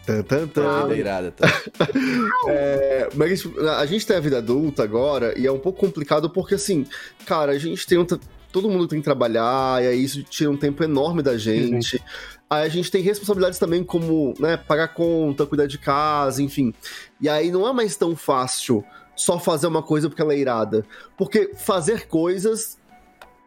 [0.07, 0.83] Tan, tan, tan.
[0.87, 1.47] Vida irada, tá?
[2.49, 6.31] É, mas tipo, a gente tem a vida adulta agora e é um pouco complicado
[6.31, 6.87] porque, assim,
[7.27, 8.07] cara, a gente tem um.
[8.53, 12.01] Todo mundo tem que trabalhar, e aí isso tira um tempo enorme da gente.
[12.49, 16.73] Aí a gente tem responsabilidades também como, né, pagar conta, cuidar de casa, enfim.
[17.21, 18.85] E aí não é mais tão fácil
[19.17, 20.85] só fazer uma coisa porque ela é irada.
[21.17, 22.79] Porque fazer coisas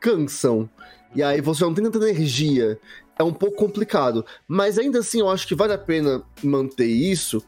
[0.01, 0.69] cansam.
[1.15, 2.79] E aí você não tem tanta energia.
[3.17, 4.25] É um pouco complicado.
[4.47, 7.43] Mas ainda assim, eu acho que vale a pena manter isso.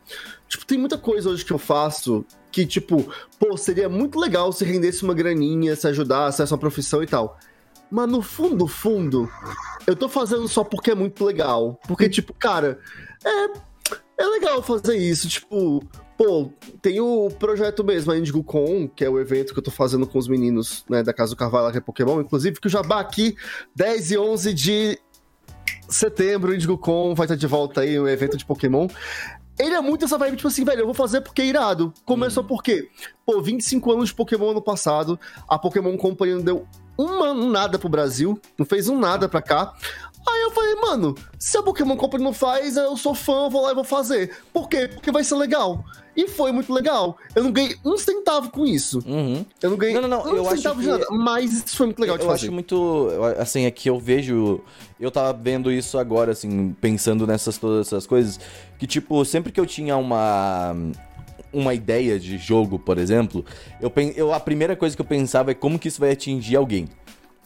[0.47, 3.09] Tipo, tem muita coisa hoje que eu faço que, tipo,
[3.39, 7.39] pô, seria muito legal se rendesse uma graninha, se ajudasse essa profissão e tal.
[7.89, 9.29] Mas no fundo, fundo,
[9.87, 11.79] eu tô fazendo só porque é muito legal.
[11.87, 12.79] Porque, tipo, cara,
[13.23, 15.29] é, é legal fazer isso.
[15.29, 15.81] Tipo,
[16.21, 16.51] pô,
[16.83, 20.05] tem o projeto mesmo, a Indigo Con, que é o evento que eu tô fazendo
[20.05, 22.21] com os meninos, né, da Casa do Carvalho, que é Pokémon.
[22.21, 23.35] Inclusive, que o Jabá aqui,
[23.75, 24.99] 10 e 11 de
[25.89, 28.87] setembro, o Indigo Con vai estar de volta aí, o evento de Pokémon.
[29.57, 31.91] Ele é muito essa vibe, tipo assim, velho, eu vou fazer porque é irado.
[32.05, 32.87] Começou por quê?
[33.25, 35.19] Pô, 25 anos de Pokémon ano passado,
[35.49, 39.41] a Pokémon Company não deu uma, um nada pro Brasil, não fez um nada pra
[39.41, 39.73] cá.
[40.27, 43.63] Aí eu falei, mano, se a Pokémon Company não faz, eu sou fã, eu vou
[43.63, 44.37] lá e vou fazer.
[44.53, 44.87] Por quê?
[44.87, 45.83] Porque vai ser legal.
[46.15, 47.17] E foi muito legal.
[47.33, 48.99] Eu não ganhei um centavo com isso.
[49.07, 49.45] Uhum.
[49.61, 51.05] Eu não ganhei Não, não, não, um eu centavo de que- nada.
[51.11, 52.45] Mas isso foi muito legal de eu fazer.
[52.47, 52.75] acho muito.
[53.11, 54.59] eu- Assim, é que eu vejo.
[54.99, 58.39] Eu tava vendo isso agora, assim, pensando nessas todas essas coisas.
[58.77, 60.75] Que, tipo, sempre que eu tinha uma.
[61.53, 63.43] Uma ideia de jogo, por exemplo,
[63.81, 66.87] eu, eu a primeira coisa que eu pensava é como que isso vai atingir alguém.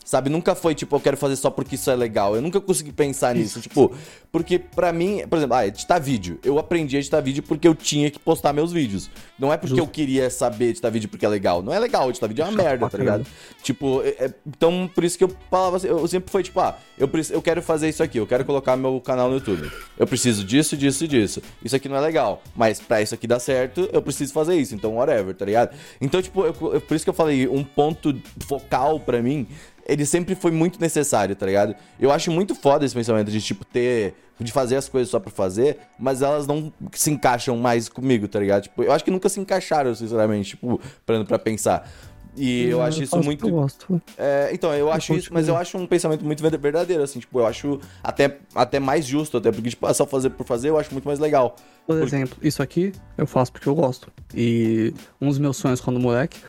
[0.06, 0.30] Sabe?
[0.30, 2.36] Nunca foi tipo, eu quero fazer só porque isso é legal.
[2.36, 3.60] Eu nunca consegui pensar nisso.
[3.60, 3.92] Tipo,
[4.32, 6.38] porque pra mim, por exemplo, ah, editar vídeo.
[6.44, 9.10] Eu aprendi a editar vídeo porque eu tinha que postar meus vídeos.
[9.40, 9.84] Não é porque Justo.
[9.84, 11.64] eu queria saber editar vídeo porque é legal.
[11.64, 13.26] Não é legal, editar vídeo é uma merda, tá ligado?
[13.64, 16.78] Tipo, é- é- então por isso que eu falava assim, eu sempre foi tipo, ah,
[17.00, 19.72] eu, eu quero fazer isso aqui, eu quero colocar meu canal no YouTube.
[19.98, 21.42] Eu preciso disso, disso e disso.
[21.64, 24.76] Isso aqui não é legal, mas pra isso aqui dar certo, eu preciso fazer isso,
[24.76, 25.76] então whatever, tá ligado?
[26.00, 28.16] Então, tipo, eu- eu- por isso que eu falei, um ponto
[28.48, 29.48] focal pra mim,
[29.86, 31.76] ele sempre foi muito necessário, tá ligado?
[32.00, 34.16] Eu acho muito foda esse pensamento de, tipo, ter.
[34.38, 38.38] De fazer as coisas só pra fazer, mas elas não se encaixam mais comigo, tá
[38.38, 38.64] ligado?
[38.64, 41.90] Tipo, eu acho que nunca se encaixaram, sinceramente, tipo, parando pra pensar.
[42.36, 43.40] E eu acho isso muito.
[43.40, 44.02] porque Eu gosto.
[44.18, 47.46] É, então, eu acho isso, mas eu acho um pensamento muito verdadeiro, assim, tipo, eu
[47.46, 50.92] acho até, até mais justo, até porque, tipo, ah, só fazer por fazer eu acho
[50.92, 51.56] muito mais legal.
[51.88, 54.12] Por exemplo, isso aqui eu faço porque eu gosto.
[54.34, 56.40] E um dos meus sonhos quando moleque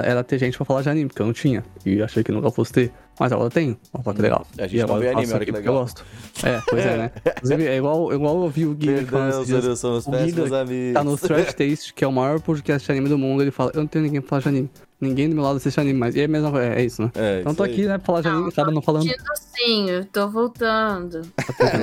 [0.00, 1.64] era ter gente pra falar de anime, porque eu não tinha.
[1.84, 2.92] E achei que nunca fosse ter.
[3.18, 3.76] Mas agora eu tenho.
[3.92, 4.46] Olha que legal.
[4.58, 5.74] A gente e não vê anime, olha que legal.
[5.74, 6.04] Eu gosto.
[6.42, 7.10] É, pois é, né?
[7.36, 9.84] Inclusive, é igual, igual eu vi o Guida falando esses dias.
[9.84, 10.94] O Guida amigos.
[10.94, 13.42] tá no Trash Taste, que é o maior podcast de anime do mundo.
[13.42, 14.70] Ele fala: Eu não tenho ninguém pra falar de anime.
[15.02, 16.14] Ninguém do meu lado assiste anime, mas.
[16.14, 17.10] E é a mesma coisa, é isso, né?
[17.16, 17.72] É, então isso tô aí.
[17.72, 19.02] aqui, né, pra falar de anime, acaba não falando.
[19.02, 21.22] Sentindo sim, eu tô voltando.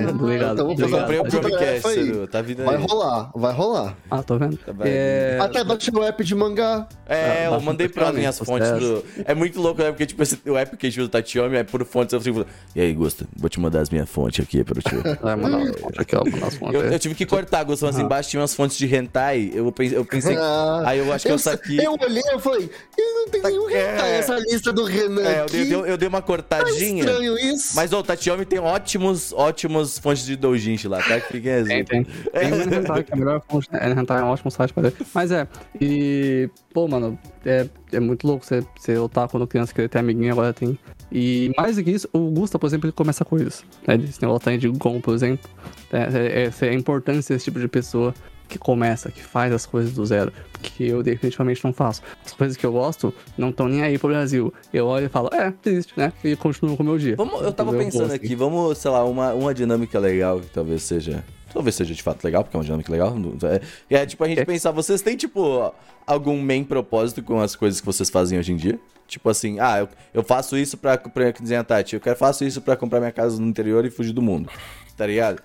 [0.09, 0.71] Obrigado.
[0.71, 2.85] Então, Eu comprei o Chromecast, foi- Ciro, tá vindo Vai aí.
[2.89, 3.97] rolar, vai rolar.
[4.09, 4.57] Ah, tô vendo.
[4.57, 4.73] Tá.
[4.81, 6.87] É, Até baixou o app de mangá.
[7.05, 9.03] É, Ah, eu baixa mandei pra teclado, minhas fontes do...
[9.25, 9.89] É muito louco, né?
[9.89, 12.13] Porque, tipo, esse, o app que a gente usa do Tatiomi é por fontes.
[12.13, 12.45] Eu fico...
[12.75, 14.95] E aí, Gusto, vou te mandar as minhas fontes aqui pra te...
[15.21, 15.61] Vai mandar
[15.97, 16.73] aqui, ó, as fontes.
[16.75, 19.51] Eu, eu tive que cortar, Gusto, mas embaixo tinha umas fontes de hentai.
[19.53, 19.97] Eu pensei...
[19.97, 21.79] Eu pensei Ah, aí eu acho que eu, eu, saquei...
[21.85, 23.93] eu olhei e falei, "Ih, não tem nenhum é.
[23.95, 27.03] hentai essa lista do Renan É, eu dei, eu, dei- eu dei uma Tá cortadinha.
[27.03, 27.75] estranho isso.
[27.75, 31.19] Mas, o Tatiomi tem ótimos, ótimos fontes de doujinshi lá, tá?
[31.19, 31.67] Que fiquem assim.
[31.67, 32.03] Tem, tem.
[32.03, 33.67] Tem o Hentai, que é a melhor fonte.
[33.71, 34.93] É, Hentai é um ótimo site pra ver.
[35.13, 35.47] Mas é,
[35.79, 36.49] e...
[36.73, 40.53] Pô, mano, é, é muito louco você, você otar quando criança querer ter amiguinho, agora
[40.53, 40.77] tem.
[41.11, 43.63] E mais do que isso, o Gusta, por exemplo, ele começa coisas.
[43.87, 43.95] Né?
[44.07, 45.49] Esse negócio de Gon, por exemplo.
[45.91, 48.13] É, é, é, é a importância desse tipo de pessoa
[48.47, 50.31] que começa, que faz as coisas do zero.
[50.61, 52.01] Que eu definitivamente não faço.
[52.25, 54.53] As coisas que eu gosto não estão nem aí pro Brasil.
[54.73, 56.11] Eu olho e falo, é, existe, né?
[56.23, 57.15] E continuo com o meu dia.
[57.15, 57.85] Vamos, eu tava Entendeu?
[57.91, 61.23] pensando aqui, vamos, sei lá, uma, uma dinâmica legal que talvez seja.
[61.53, 63.15] Talvez seja de fato legal, porque é uma dinâmica legal.
[63.89, 64.45] É, é tipo a gente É.
[64.45, 65.73] pensar, vocês têm, tipo,
[66.05, 68.79] algum main propósito com as coisas que vocês fazem hoje em dia?
[69.07, 72.45] Tipo assim, ah, eu, eu faço isso pra, pra dizer a Tati, eu quero faço
[72.45, 74.47] isso pra comprar minha casa no interior e fugir do mundo.
[74.95, 75.41] Tá ligado?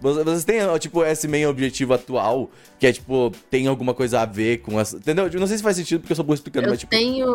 [0.00, 4.58] Vocês têm, tipo, esse main objetivo atual, que é, tipo, tem alguma coisa a ver
[4.58, 4.94] com as.
[4.94, 5.26] Entendeu?
[5.28, 6.90] Eu não sei se faz sentido porque eu sou bom explicando, Eu mas, tipo.
[6.90, 7.34] tenho.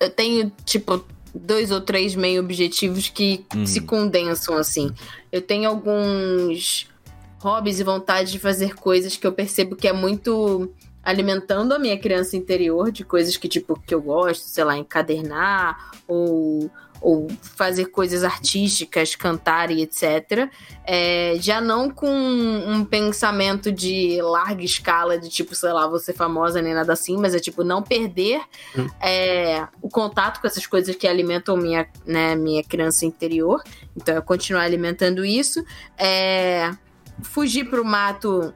[0.00, 1.04] Eu tenho, tipo,
[1.34, 3.66] dois ou três meio objetivos que Uhum.
[3.66, 4.90] se condensam, assim.
[5.32, 6.88] Eu tenho alguns
[7.40, 10.70] hobbies e vontade de fazer coisas que eu percebo que é muito
[11.02, 15.90] alimentando a minha criança interior de coisas que, tipo, que eu gosto, sei lá, encadernar
[16.08, 16.70] ou,
[17.04, 20.48] ou fazer coisas artísticas, cantar e etc.
[20.86, 26.14] É, já não com um pensamento de larga escala, de tipo, sei lá, vou ser
[26.14, 28.40] famosa nem nada assim, mas é tipo, não perder
[29.02, 33.62] é, o contato com essas coisas que alimentam minha, né, minha criança interior.
[33.94, 35.62] Então, eu continuar alimentando isso.
[35.98, 36.70] É,
[37.22, 38.54] fugir pro mato,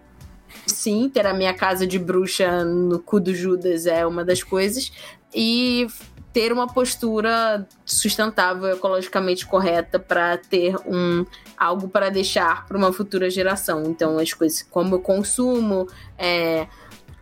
[0.67, 4.91] sim, ter a minha casa de bruxa no cu do Judas é uma das coisas.
[5.35, 5.87] E
[6.33, 11.25] ter uma postura sustentável, ecologicamente correta para ter um
[11.57, 13.85] algo para deixar para uma futura geração.
[13.87, 16.67] Então, as coisas como eu consumo, é,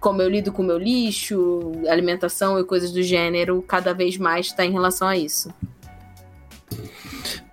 [0.00, 4.46] como eu lido com o meu lixo, alimentação e coisas do gênero, cada vez mais
[4.46, 5.50] está em relação a isso.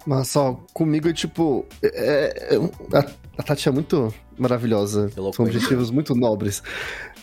[0.05, 1.65] Mas só, comigo é tipo.
[1.81, 3.05] é- é- a,
[3.37, 5.09] a Tati é muito maravilhosa.
[5.33, 6.61] São objetivos muito nobres.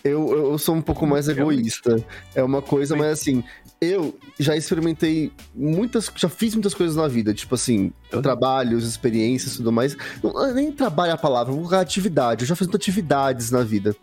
[0.02, 1.96] Eu, eu, eu sou um pouco mais egoísta.
[2.34, 3.44] É uma coisa, mas assim,
[3.80, 6.10] eu já experimentei muitas.
[6.16, 7.32] Já fiz muitas coisas na vida.
[7.32, 9.96] Tipo assim, Eu- trabalhos, experiências e tudo mais.
[10.22, 12.42] Não, nem trabalho é a palavra, vou colocar atividade.
[12.42, 13.96] Eu já fiz muitas atividades na vida.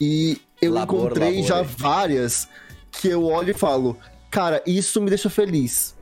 [0.00, 1.68] E eu Labor, encontrei labor, já hein?
[1.76, 2.48] várias
[2.92, 3.96] que eu olho e falo,
[4.30, 5.94] cara, isso me deixa feliz.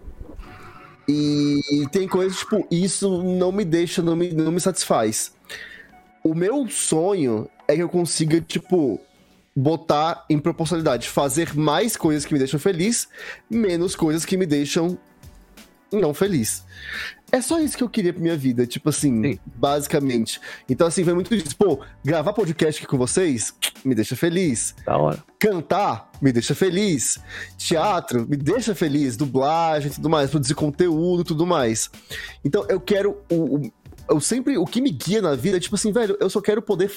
[1.08, 5.32] E tem coisas, tipo, isso não me deixa, não me, não me satisfaz.
[6.24, 9.00] O meu sonho é que eu consiga, tipo,
[9.58, 13.08] botar em proporcionalidade, fazer mais coisas que me deixam feliz,
[13.50, 14.98] menos coisas que me deixam
[15.90, 16.62] não feliz.
[17.32, 19.38] É só isso que eu queria pra minha vida, tipo assim, Sim.
[19.56, 20.40] basicamente.
[20.68, 21.56] Então, assim, foi muito disso.
[21.56, 23.54] Pô, gravar podcast aqui com vocês
[23.84, 25.22] me deixa feliz Da hora.
[25.38, 27.18] cantar me deixa feliz,
[27.56, 31.88] teatro me deixa feliz, dublagem e tudo mais, produzir conteúdo e tudo mais.
[32.44, 33.72] Então eu quero o, o-
[34.08, 36.60] eu sempre o que me guia na vida é tipo assim, velho, eu só quero
[36.62, 36.92] poder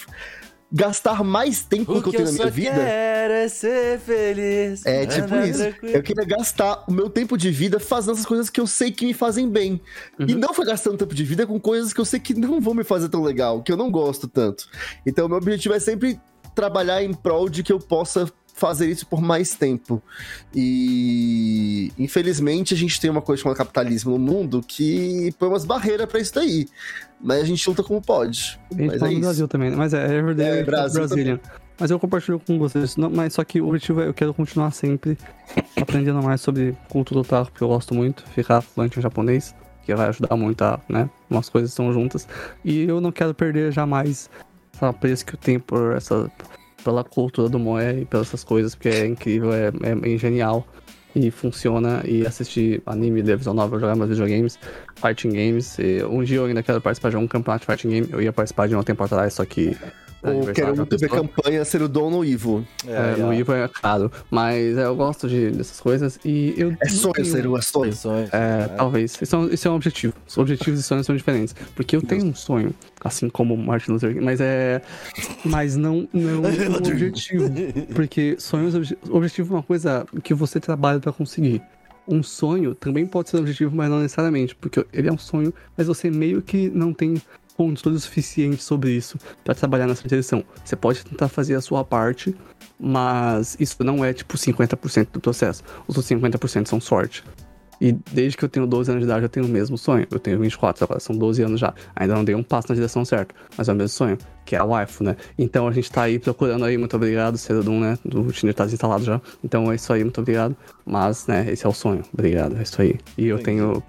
[0.71, 2.75] gastar mais tempo O que eu tenho eu na minha vida.
[2.75, 4.85] quero é ser feliz.
[4.85, 5.59] É tipo Andar isso.
[5.59, 5.95] tranquilo.
[5.95, 9.05] Eu queria gastar o meu tempo de vida fazendo essas coisas que eu sei que
[9.05, 9.81] me fazem bem.
[10.19, 12.73] E não foi gastando tempo de vida com coisas que eu sei que não vão
[12.73, 14.67] me fazer tão legal, que eu não gosto tanto.
[15.05, 16.19] Então, o meu objetivo é sempre
[16.53, 20.03] trabalhar em prol de que eu possa fazer isso por mais tempo.
[20.53, 26.07] E infelizmente a gente tem uma coisa chamada capitalismo no mundo que põe umas barreiras
[26.07, 26.67] pra isso daí.
[27.21, 28.59] Mas a gente luta como pode.
[28.71, 29.19] A gente Mas fala é.
[29.19, 29.71] Brasil também?
[29.71, 30.49] Mas é, é verdade.
[30.49, 31.41] É, É, Brasil Brasília.
[31.79, 32.97] Mas eu compartilho com vocês.
[32.97, 35.17] Não, mas só que o objetivo é eu quero continuar sempre
[35.81, 38.23] aprendendo mais sobre cultura otaku, porque eu gosto muito.
[38.29, 39.55] Ficar fluente em japonês,
[39.85, 41.09] que vai ajudar muito a, né?
[41.29, 42.27] Umas coisas estão juntas.
[42.65, 44.29] E eu não quero perder jamais
[44.73, 46.29] essa apreço que eu tenho por essa.
[46.83, 50.67] pela cultura do Moe e pelas essas coisas, porque é incrível, é, é, é genial.
[51.15, 54.59] E funciona, e assistir anime, visual novel, jogar meus videogames,
[54.95, 55.77] fighting games.
[55.79, 58.09] E um dia eu ainda quero participar de um campeonato de fighting game.
[58.11, 59.75] Eu ia participar de um tempo atrás, só que.
[60.21, 62.65] Ou quero muito ver campanha ser o Dom no Ivo.
[62.87, 64.11] É, no Ivo é caro.
[64.29, 66.75] Mas é, eu gosto de, dessas coisas e eu.
[66.81, 67.93] É sonho tenho- ser o é sonho.
[67.93, 68.29] Sonhos.
[68.33, 69.17] É, talvez.
[69.21, 70.13] Isso é, um, isso é um objetivo.
[70.27, 71.55] Os objetivos e sonhos são diferentes.
[71.75, 74.81] Porque eu tenho um sonho, assim como o Martin Luther King, mas é.
[75.45, 76.41] Mas não, não
[76.71, 77.49] um objetivo.
[77.95, 81.61] Porque sonhos, obje- objetivo é uma coisa que você trabalha pra conseguir.
[82.07, 84.55] Um sonho também pode ser um objetivo, mas não necessariamente.
[84.55, 87.21] Porque ele é um sonho, mas você meio que não tem
[87.59, 90.45] controle suficiente sobre isso pra trabalhar nessa direção.
[90.63, 92.33] Você pode tentar fazer a sua parte,
[92.79, 95.61] mas isso não é tipo 50% do processo.
[95.85, 97.21] Os outros 50% são sorte.
[97.81, 100.07] E desde que eu tenho 12 anos de idade, eu tenho o mesmo sonho.
[100.09, 101.73] Eu tenho 24, agora são 12 anos já.
[101.93, 104.59] Ainda não dei um passo na direção certa, mas é o mesmo sonho, que é
[104.59, 105.17] a waifu, né?
[105.37, 107.99] Então a gente tá aí procurando aí, muito obrigado, Cerodum, né?
[108.05, 109.19] Do Tinder tá instalado já.
[109.43, 110.55] Então é isso aí, muito obrigado.
[110.85, 112.03] Mas, né, esse é o sonho.
[112.13, 112.97] Obrigado, é isso aí.
[113.17, 113.59] E eu Entendi.
[113.59, 113.83] tenho.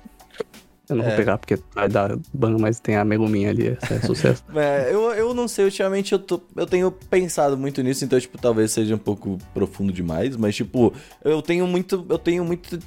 [0.90, 1.08] Eu não É.
[1.08, 3.76] vou pegar porque vai dar ban, mas tem a Meguminha ali, é
[4.06, 4.44] sucesso.
[4.54, 8.36] É, eu, eu não sei, ultimamente eu, tô, eu tenho pensado muito nisso, então, tipo,
[8.36, 10.92] talvez seja um pouco profundo demais, mas, tipo,
[11.24, 12.78] eu tenho muito, eu tenho muito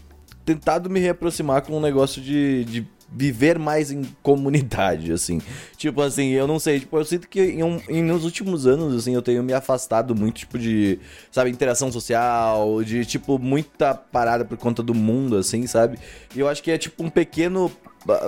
[0.45, 2.86] tentado me reaproximar com um negócio de, de
[3.16, 5.39] viver mais em comunidade, assim.
[5.78, 8.95] Tipo, assim, eu não sei, tipo, eu sinto que em, um- em nos últimos anos,
[8.95, 10.99] assim, eu tenho me afastado muito, tipo, de,
[11.32, 15.97] sabe, interação social, de, tipo, muita parada por conta do mundo, assim, sabe?
[16.36, 17.72] E eu acho que é, tipo, um pequeno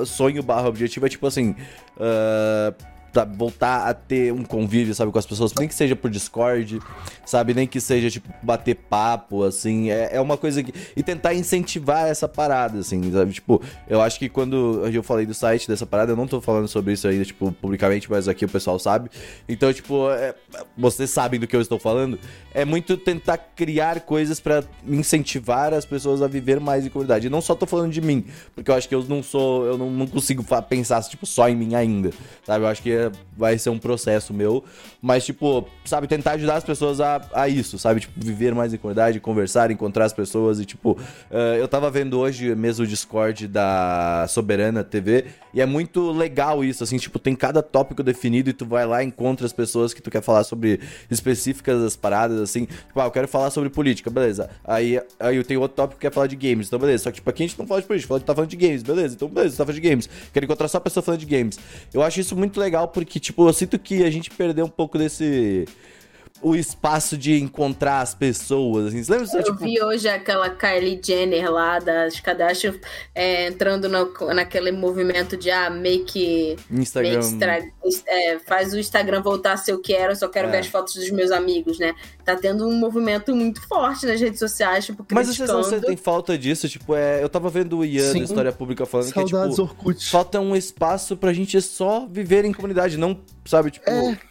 [0.06, 1.56] sonho barra objetivo, é, tipo, assim,
[2.00, 2.74] ah,
[3.16, 6.82] pra voltar a ter um convívio, sabe, com as pessoas, nem que seja por Discord,
[7.26, 10.74] sabe, nem que seja, tipo, bater papo, assim, é, é uma coisa que...
[10.98, 15.34] E tentar incentivar essa parada, assim, sabe, tipo, eu acho que quando eu falei do
[15.34, 18.50] site dessa parada, eu não tô falando sobre isso ainda, tipo, publicamente, mas aqui o
[18.50, 19.10] pessoal sabe,
[19.48, 20.36] então, tipo, é,
[20.78, 22.20] vocês sabem do que eu estou falando,
[22.54, 27.30] é muito tentar criar coisas pra incentivar as pessoas a viver mais em comunidade, e
[27.30, 29.90] não só tô falando de mim, porque eu acho que eu não sou, eu não,
[29.90, 32.12] não consigo pensar, tipo, só em mim ainda,
[32.46, 34.64] sabe, eu acho que é- vai ser um processo meu,
[35.02, 38.78] mas, tipo, sabe, tentar ajudar as pessoas a, a isso, sabe, tipo, viver mais em
[38.78, 40.98] comunidade, conversar, encontrar as pessoas e, tipo,
[41.30, 46.64] eh, eu tava vendo hoje mesmo o Discord da Soberana TV e é muito legal
[46.64, 50.02] isso, assim, tipo, tem cada tópico definido e tu vai lá encontra as pessoas que
[50.02, 50.80] tu quer falar sobre
[51.12, 55.44] específicas das paradas, assim, tipo, ah, eu quero falar sobre política, beleza, aí, aí eu
[55.44, 57.48] tenho outro tópico que quer falar de games, então beleza, só que, tipo, aqui a
[57.48, 59.82] gente não fala de política, fala, tá falando de games, beleza, então beleza, tá falando
[59.82, 61.60] de games, quero encontrar só pessoa falando de games.
[61.94, 64.98] Eu acho isso muito legal porque, tipo, eu sinto que a gente perdeu um pouco
[64.98, 65.68] desse
[66.48, 69.04] o espaço de encontrar as pessoas, assim.
[69.04, 72.76] Você lembra só, Eu tipo, vi hoje aquela Kylie Jenner lá das Kardashian
[73.16, 77.22] é, entrando no, naquele movimento de ah, make, Instagram.
[77.22, 77.26] make
[77.84, 80.52] extra- é, faz o Instagram voltar a ser o que era, eu só quero É.
[80.52, 81.96] ver as fotos dos meus amigos, né?
[82.24, 86.38] Tá tendo um movimento muito forte nas redes sociais, tipo, Mas vocês não sentem falta
[86.38, 86.70] disso?
[86.70, 88.20] Tipo, é, eu tava vendo o Ian Sim.
[88.20, 90.10] da História Pública falando que é, Saudades tipo, Orkut.
[90.12, 93.86] falta um espaço pra gente só viver em comunidade, não, sabe, tipo,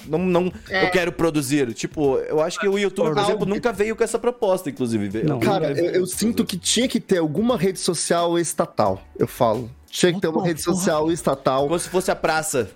[0.06, 0.86] não, não, É.
[0.86, 1.72] eu quero produzir.
[1.74, 5.22] Tipo, eu acho que o YouTube, por exemplo, nunca veio com essa proposta, inclusive.
[5.22, 5.40] Não.
[5.40, 9.70] Cara, eu, eu sinto que tinha que ter alguma rede social estatal, eu falo.
[9.88, 11.62] Tinha que ter uma rede social estatal.
[11.68, 12.68] Como se fosse a praça.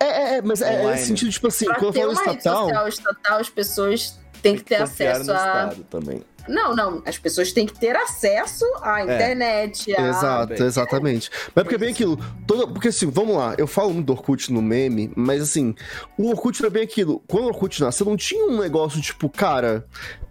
[0.00, 0.94] É, é, é, mas é, é Online.
[0.98, 2.62] esse sentido, tipo assim, Pra quando eu ter falo uma rede estatal.
[2.64, 5.36] social estatal, as pessoas têm que ter acesso no a.
[5.36, 6.22] Estado também.
[6.48, 7.02] Não, não.
[7.04, 9.94] As pessoas têm que ter acesso à internet.
[9.96, 10.08] A...
[10.08, 11.30] Exato, exatamente.
[11.54, 12.18] Mas porque é bem aquilo.
[12.46, 15.74] Toda, porque assim, vamos lá, eu falo muito do Orkut no meme, mas assim,
[16.16, 17.22] o Orkut era bem aquilo.
[17.26, 19.86] Quando o Orkut nasceu, não tinha um negócio tipo, cara,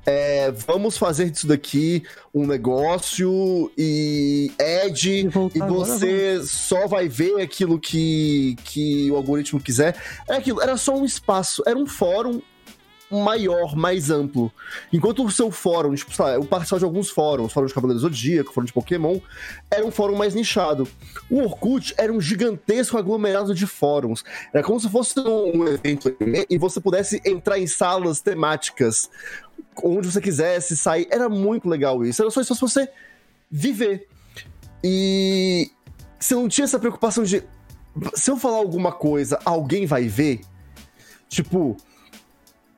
[0.05, 2.03] é, vamos fazer disso daqui
[2.34, 9.16] um negócio e Ed, E e agora, você só vai ver aquilo que, que o
[9.16, 9.95] algoritmo quiser.
[10.28, 12.41] Era aquilo, era só um espaço, era um fórum
[13.09, 14.51] maior, mais amplo.
[14.91, 18.53] Enquanto o seu fórum, tipo, lá, eu participava de alguns fóruns, fórum de Cavaleiro Zodíaco,
[18.53, 19.19] fórum de Pokémon,
[19.69, 20.87] era um fórum mais nichado.
[21.29, 24.23] O Orkut era um gigantesco aglomerado de fóruns.
[24.53, 26.15] Era como se fosse um evento
[26.49, 29.09] e você pudesse entrar em salas temáticas
[29.83, 31.07] onde você quisesse sair.
[31.11, 32.21] Era muito legal isso.
[32.21, 32.89] Era só isso pra você
[33.49, 34.07] viver.
[34.83, 35.71] E
[36.19, 37.43] você não tinha essa preocupação de
[38.13, 40.41] se eu falar alguma coisa, alguém vai ver?
[41.29, 41.77] Tipo,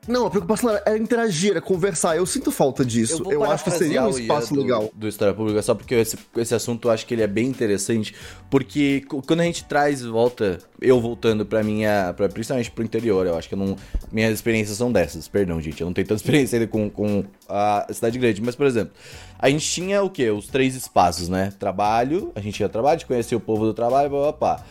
[0.08, 2.16] não, a preocupação era interagir, era conversar.
[2.16, 3.24] Eu sinto falta disso.
[3.26, 4.90] Eu, eu acho que seria um espaço do, legal.
[4.94, 8.16] Do História Pública, só porque esse, esse assunto eu acho que ele é bem interessante.
[8.50, 12.14] Porque quando a gente traz volta, eu voltando pra minha.
[12.16, 13.76] Pra, principalmente pro interior, eu acho que eu não.
[14.12, 15.28] Minhas experiências são dessas.
[15.28, 15.82] Perdão, gente.
[15.82, 18.42] Eu não tenho tanta experiência ainda com, com a cidade grande.
[18.42, 18.94] Mas, por exemplo,
[19.38, 20.30] a gente tinha o quê?
[20.30, 21.52] Os três espaços, né?
[21.60, 24.64] Trabalho, a gente ia trabalho, a gente conhecia o povo do trabalho, papá.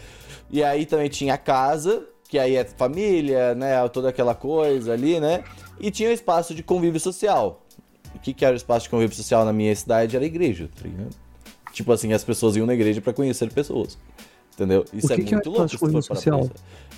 [0.51, 2.05] E aí também tinha a casa,
[2.37, 3.89] que aí é família, né?
[3.89, 5.43] Toda aquela coisa ali, né?
[5.81, 7.63] E tinha o espaço de convívio social.
[8.15, 10.17] O que, que era o espaço de convívio social na minha cidade?
[10.17, 11.15] Era a igreja, tá ligado?
[11.73, 13.99] Tipo assim, as pessoas iam na igreja para conhecer pessoas.
[14.55, 14.85] Entendeu?
[14.93, 15.79] Isso que é que muito é louco.
[15.79, 16.51] convívio social?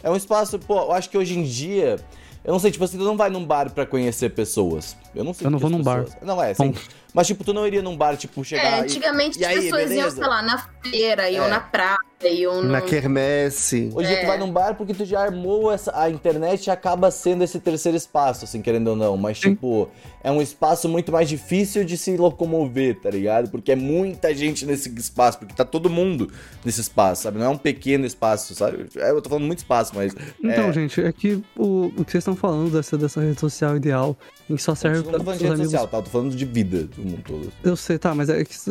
[0.03, 2.01] É um espaço, pô, eu acho que hoje em dia.
[2.45, 4.97] Eu não sei, tipo assim, tu não vai num bar para conhecer pessoas.
[5.15, 5.47] Eu não sei.
[5.47, 6.15] Eu não vou num pessoas...
[6.15, 6.19] bar.
[6.23, 6.75] Não, é, sim.
[7.15, 8.79] Mas, tipo, tu não iria num bar, tipo, chegar.
[8.79, 9.45] É, antigamente e...
[9.45, 10.01] as e aí, pessoas beleza?
[10.01, 11.51] iam, sei lá, na feira, iam É.
[11.51, 11.99] na praça,
[12.29, 12.69] iam no.
[12.71, 13.91] Na quermesse.
[13.95, 17.11] Hoje em dia tu vai num bar porque tu já armou essa, a internet acaba
[17.11, 19.17] sendo esse terceiro espaço, assim, querendo ou não.
[19.17, 19.89] Mas, tipo,
[20.23, 23.51] é um espaço muito mais difícil de se locomover, tá ligado?
[23.51, 26.31] Porque é muita gente nesse espaço, porque tá todo mundo
[26.65, 27.39] nesse espaço, sabe?
[27.39, 28.87] Não é um pequeno espaço, sabe?
[28.97, 30.15] É, eu tô falando muito espaço, mas.
[30.43, 33.77] Então, é, gente, é que o, o que vocês estão falando dessa, dessa rede social
[33.77, 34.17] ideal,
[34.51, 35.71] em que só serve eu não tô para falando os de rede amigos.
[35.73, 35.97] social, tá?
[35.99, 37.53] Eu tô falando de vida do mundo todo.
[37.63, 38.71] Eu sei, tá, mas é que esse,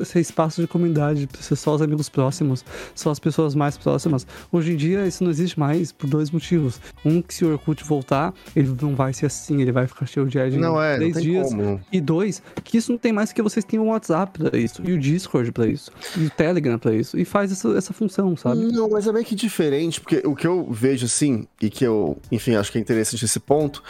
[0.00, 2.64] esse espaço de comunidade, pra ser só os amigos próximos,
[2.94, 4.26] só as pessoas mais próximas.
[4.52, 6.80] Hoje em dia isso não existe mais por dois motivos.
[7.04, 10.26] Um, que se o Orkut voltar, ele não vai ser assim, ele vai ficar cheio
[10.26, 11.48] de ad em Não é, não três tem dias.
[11.48, 11.80] como.
[11.92, 14.92] E dois, que isso não tem mais que vocês tenham o WhatsApp pra isso, e
[14.92, 18.60] o Discord pra isso, e o Telegram pra isso, e faz essa, essa função, sabe?
[18.72, 22.16] Não, mas é meio que diferente, porque o que eu vejo assim, e que eu,
[22.32, 23.82] enfim, acho que é interessante esse ponto,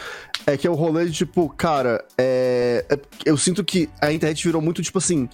[0.45, 4.43] é que é o rolê de tipo, cara, é, é- eu sinto que a internet
[4.43, 5.29] virou muito tipo assim,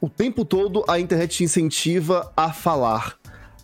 [0.00, 3.16] o tempo todo a internet te incentiva a falar.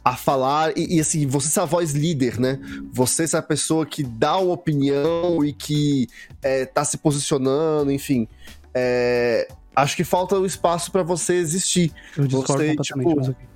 [0.05, 2.61] A falar, e, e, assim, você ser a voz líder, né?
[2.93, 6.09] Você ser a pessoa que dá uma opinião e que
[6.43, 8.29] é, tá se posicionando, enfim.
[8.75, 11.91] É, acho que falta o espaço pra você existir.
[12.19, 13.54] Eu discordo Você, completamente, tipo.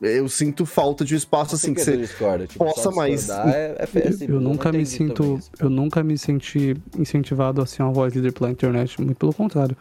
[0.00, 1.96] Eu sinto falta de um espaço assim que você você.
[1.96, 5.50] discorda, tipo, possa mais- É, é assim, eu, eu nunca me sinto, isso.
[5.58, 9.76] eu nunca me senti incentivado a ser uma voz líder pela internet, muito pelo contrário.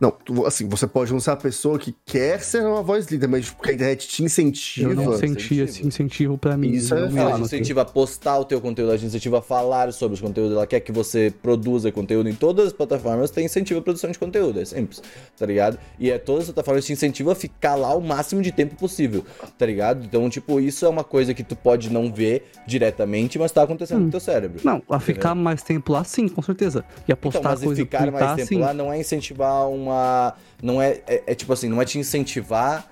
[0.00, 3.26] Não, tu- assim, você pode não ser a pessoa que quer ser uma voz líder,
[3.28, 4.90] mas porque a internet te incentiva.
[4.90, 5.38] Eu não Incentiva.
[5.38, 6.70] senti esse incentivo pra mim.
[6.72, 9.42] Isso é Ela te no incentiva a postar o teu conteúdo, ela te incentiva a
[9.42, 13.44] falar sobre os conteúdos, ela quer que você produza conteúdo em todas as plataformas, tem
[13.46, 15.00] incentivo a produção de conteúdo, é simples,
[15.38, 15.78] tá ligado?
[15.98, 19.24] E é todas as plataformas te incentivam a ficar lá o máximo de tempo possível,
[19.56, 20.04] tá ligado?
[20.04, 24.00] Então, tipo, isso é uma coisa que tu pode não ver diretamente, mas tá acontecendo
[24.04, 24.60] no teu cérebro.
[24.64, 26.84] Não, a ficar mais tempo lá, sim, com certeza.
[27.06, 28.58] E a postar Então, mas e coisa ficar mais tempo sim.
[28.58, 30.34] lá não é incentivar uma.
[30.62, 31.22] Não é, é.
[31.28, 32.88] é tipo assim, não é te incentivar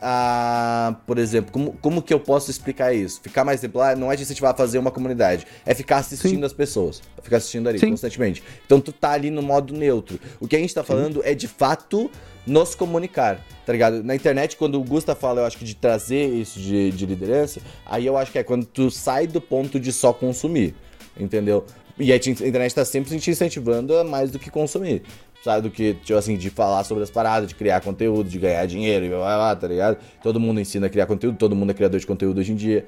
[0.00, 0.96] a.
[1.06, 3.20] Por exemplo, como, como que eu posso explicar isso?
[3.20, 5.46] Ficar mais lá não é te incentivar a fazer uma comunidade.
[5.64, 6.44] É ficar assistindo Sim.
[6.44, 7.02] as pessoas.
[7.16, 7.90] É ficar assistindo ali Sim.
[7.90, 8.42] constantemente.
[8.64, 10.18] Então tu tá ali no modo neutro.
[10.40, 12.10] O que a gente tá falando é de fato
[12.46, 14.04] nos comunicar, tá ligado?
[14.04, 17.60] Na internet, quando o Gusta fala, eu acho que de trazer isso de, de liderança,
[17.84, 20.72] aí eu acho que é quando tu sai do ponto de só consumir,
[21.18, 21.66] entendeu?
[21.98, 25.02] E a te- a internet tá sempre te incentivando a mais do que consumir.
[25.42, 28.66] Sabe, do que, tipo assim, de falar sobre as paradas, de criar conteúdo, de ganhar
[28.66, 29.96] dinheiro e blá blá blá, tá ligado?
[30.22, 32.84] Todo mundo ensina a criar conteúdo, todo mundo é criador de conteúdo hoje em dia,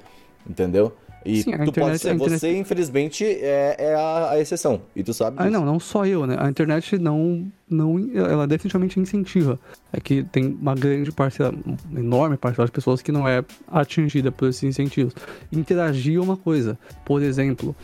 [0.48, 0.92] entendeu?
[1.24, 4.80] E Sim, tu pode internet- ser, a internet- você, infelizmente, é, é a, a exceção.
[4.96, 5.52] E tu sabe Ah, disso.
[5.52, 6.36] não, não só eu, né?
[6.38, 7.98] A internet não, não.
[8.14, 9.58] Ela definitivamente incentiva.
[9.92, 11.52] É que tem uma grande parcela,
[11.90, 15.12] uma enorme parcela de pessoas que não é atingida por esses incentivos.
[15.52, 16.78] Interagir é uma coisa.
[17.04, 17.74] Por exemplo,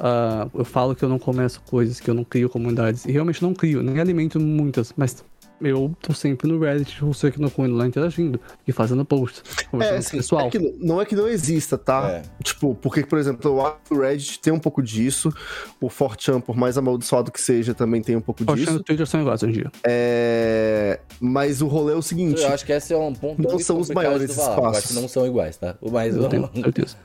[0.00, 3.04] ah, eu falo que eu não começo coisas, que eu não crio comunidades.
[3.04, 5.24] E realmente não crio, nem alimento muitas, mas.
[5.60, 9.64] Eu tô sempre no Reddit, você aqui no Coin lá interagindo e fazendo posts, É,
[9.64, 10.46] conversando com assim, o pessoal.
[10.46, 12.08] é que não é que não exista, tá?
[12.12, 12.22] É.
[12.44, 15.34] Tipo, porque, por exemplo, eu acho que o Reddit tem um pouco disso,
[15.80, 18.72] o 4chan, por mais amaldiçoado que seja, também tem um pouco Poxa, disso.
[18.74, 19.72] no Twitter são iguais hoje em dia.
[19.84, 21.00] É...
[21.18, 23.80] Mas o rolê é o seguinte, Eu acho que esse é um ponto Não são
[23.80, 24.86] os maiores Eu acho espaços.
[24.86, 25.74] que não são iguais, tá?
[25.80, 26.96] O mais Eu tenho certeza.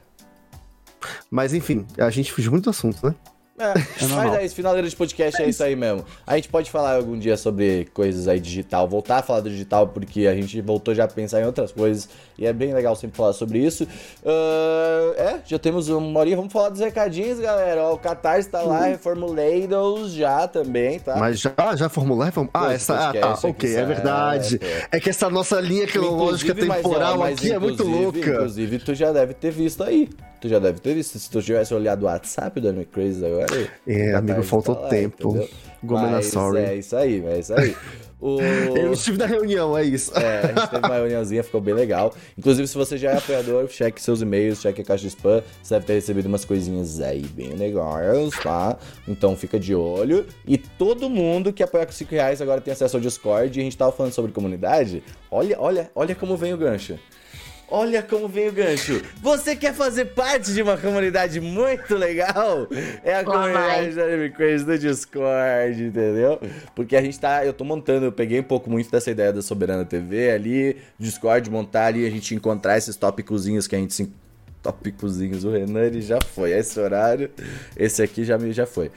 [1.30, 3.16] Mas enfim, a gente fugiu muito do assunto, né?
[3.58, 4.36] É, mas normal.
[4.36, 6.04] é isso, finaleira de podcast é isso aí mesmo.
[6.26, 9.88] A gente pode falar algum dia sobre coisas aí digital, voltar a falar do digital,
[9.88, 13.16] porque a gente voltou já a pensar em outras coisas e é bem legal sempre
[13.16, 13.88] falar sobre isso.
[14.26, 17.84] Ah, é, já temos uma horinha, vamos falar dos recadinhos, galera.
[17.84, 21.16] Ó, o Catarse tá lá, reformulados já também, tá?
[21.16, 22.26] Mas já, já formular?
[22.26, 22.48] Reform...
[22.54, 23.10] Ah, Esse essa.
[23.10, 24.60] Ah, tá, ok, é verdade.
[24.62, 27.84] é, É que essa nossa linha cronológica Inclusive, mas, ó, temporal mas aqui é muito
[27.84, 28.18] louca.
[28.18, 30.10] Inclusive, tu já deve ter visto aí.
[30.44, 31.18] Tu já deve ter visto.
[31.18, 33.72] Se tu tivesse olhado o WhatsApp do Anime Crazy agora.
[33.88, 35.30] É, o amigo, faltou tá lá, tempo.
[35.30, 35.50] entendeu?
[35.82, 36.60] Gomena, sorry.
[36.60, 37.74] É isso aí, é isso aí.
[38.26, 38.40] O...
[38.40, 40.18] Eu estive na reunião, é isso.
[40.18, 42.16] É, a gente teve uma reuniãozinha, ficou bem legal.
[42.38, 45.44] Inclusive, se você já é apoiador, cheque seus e-mails, cheque a caixa de spam.
[45.62, 48.78] Você deve ter recebido umas coisinhas aí bem legais, tá?
[49.06, 50.26] Então fica de olho.
[50.48, 53.60] E todo mundo que apoia com 5 reais agora tem acesso ao Discord.
[53.60, 55.04] E a gente tava falando sobre comunidade.
[55.30, 56.98] Olha, olha, olha como vem o gancho.
[57.76, 59.02] Olha como vem o gancho.
[59.20, 62.68] Você quer fazer parte de uma comunidade muito legal?
[63.04, 66.40] É a comunidade da Anime Crazy do Discord, entendeu?
[66.76, 67.44] Porque a gente tá.
[67.44, 71.50] Eu tô montando, eu peguei um pouco muito dessa ideia da Soberana TV ali, Discord,
[71.50, 74.12] montar ali, a gente encontrar esses tópicozinhos que a gente se.
[74.62, 76.52] Tópicozinhos, o Renan ele já foi.
[76.52, 77.30] Esse horário,
[77.76, 78.92] esse aqui já, me- já foi.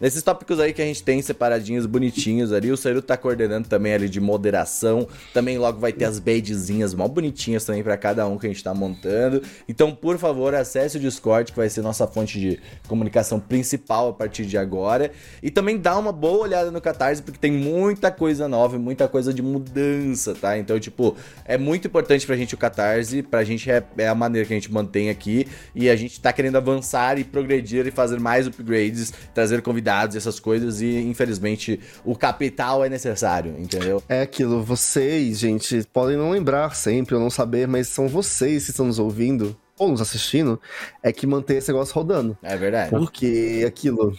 [0.00, 3.92] Nesses tópicos aí que a gente tem separadinhos, bonitinhos ali, o Seru tá coordenando também
[3.92, 5.06] ali de moderação.
[5.34, 8.64] Também logo vai ter as badgezinhas mó bonitinhas também pra cada um que a gente
[8.64, 9.42] tá montando.
[9.68, 14.12] Então, por favor, acesse o Discord, que vai ser nossa fonte de comunicação principal a
[14.14, 15.10] partir de agora.
[15.42, 19.34] E também dá uma boa olhada no Catarse, porque tem muita coisa nova muita coisa
[19.34, 20.56] de mudança, tá?
[20.56, 24.46] Então, tipo, é muito importante pra gente o Catarse, pra gente é, é a maneira
[24.48, 25.46] que a gente mantém aqui.
[25.74, 30.18] E a gente tá querendo avançar e progredir e fazer mais upgrades, trazer convidados e
[30.18, 30.80] essas coisas.
[30.80, 34.02] E infelizmente o capital é necessário, entendeu?
[34.08, 38.70] É aquilo, vocês, gente, podem não lembrar sempre ou não saber, mas são vocês que
[38.70, 40.60] estão nos ouvindo ou nos assistindo,
[41.02, 42.36] é que mantém esse negócio rodando.
[42.42, 42.90] É verdade.
[42.90, 44.14] Porque aquilo,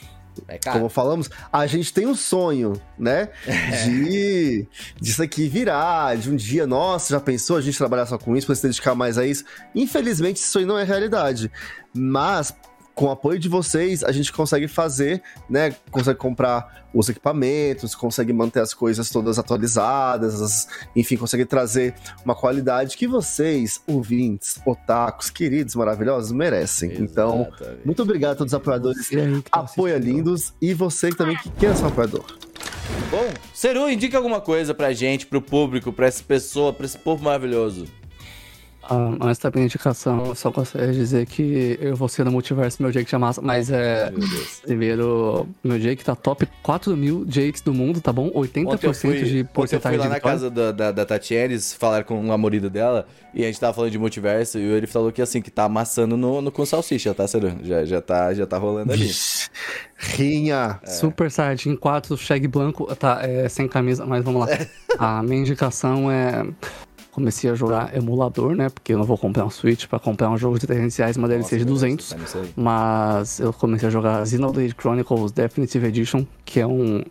[0.47, 0.79] É caro.
[0.79, 3.29] como falamos, a gente tem um sonho, né?
[3.85, 4.67] De
[4.99, 8.47] disso aqui virar, de um dia, nossa, já pensou a gente trabalhar só com isso,
[8.47, 9.43] pra se dedicar mais a isso?
[9.75, 11.51] Infelizmente, isso aí não é realidade.
[11.93, 12.51] Mas,
[13.01, 15.73] com o apoio de vocês, a gente consegue fazer, né?
[15.89, 22.35] Consegue comprar os equipamentos, consegue manter as coisas todas atualizadas, as- enfim, consegue trazer uma
[22.35, 26.93] qualidade que vocês, ouvintes, otakus, queridos, maravilhosos, merecem.
[26.99, 27.85] Então, Exatamente.
[27.85, 29.09] muito obrigado a todos os apoiadores
[29.49, 32.25] tá Apoia lindos e você também que queira ser um apoiador.
[33.09, 37.23] Bom, Seru, indica alguma coisa pra gente, pro público, pra essa pessoa, pra esse povo
[37.23, 37.87] maravilhoso.
[38.83, 42.31] Ah, antes da minha indicação, eu só gostaria de dizer que eu vou ser no
[42.31, 44.09] multiverso meu Jake é massa, mas é.
[44.09, 44.61] Meu Deus.
[44.65, 48.29] Primeiro, meu Jake tá top 4 mil Jakes do mundo, tá bom?
[48.31, 51.05] 80% Ontem eu fui, de ontem eu fui porcentagem lá na casa da, da, da
[51.05, 54.61] Tatiana, eles falaram com um amorido dela, e a gente tava falando de multiverso, e
[54.61, 57.53] ele falou que assim, que tá amassando no, no com salsicha, tá, Seru?
[57.63, 59.11] Já, já, tá, já tá rolando ali.
[59.97, 60.79] Rinha.
[60.81, 60.87] É.
[60.87, 64.47] Super Saiyajin 4, Shag Blanco, tá, é, sem camisa, mas vamos lá.
[64.97, 66.45] A minha indicação é.
[67.11, 68.69] Comecei a jogar emulador, né?
[68.69, 71.27] Porque eu não vou comprar um Switch pra comprar um jogo de 300 reais, uma
[71.27, 72.09] DLC de Nossa, 200.
[72.09, 72.53] tá nisso aí.
[72.55, 77.03] Mas eu comecei a jogar Xenoblade Chronicles Definitive Edition, que é um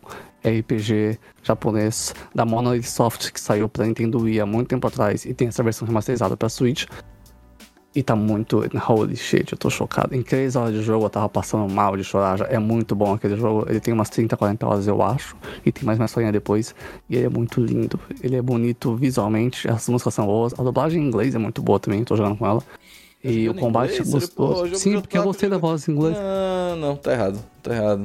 [0.42, 5.34] RPG japonês da Monolith Soft que saiu pra Nintendo Wii há muito tempo atrás e
[5.34, 6.86] tem essa versão remasterizada pra Switch.
[7.92, 8.62] E tá muito.
[8.88, 10.14] Holy shit, eu tô chocado.
[10.14, 12.38] Em 3 horas de jogo eu tava passando mal de chorar.
[12.38, 12.44] Já.
[12.44, 13.66] É muito bom aquele jogo.
[13.68, 15.36] Ele tem umas 30, 40 horas, eu acho.
[15.66, 16.72] E tem mais uma historinha depois.
[17.08, 17.98] E ele é muito lindo.
[18.22, 19.68] Ele é bonito visualmente.
[19.68, 20.52] As músicas são boas.
[20.58, 22.04] A dublagem em inglês é muito boa também.
[22.04, 22.62] Tô jogando com ela.
[23.22, 24.74] E o combate é gostoso.
[24.76, 26.16] Sim, porque eu gostei da voz em inglês.
[26.16, 28.04] Não, não, tá errado, tá errado.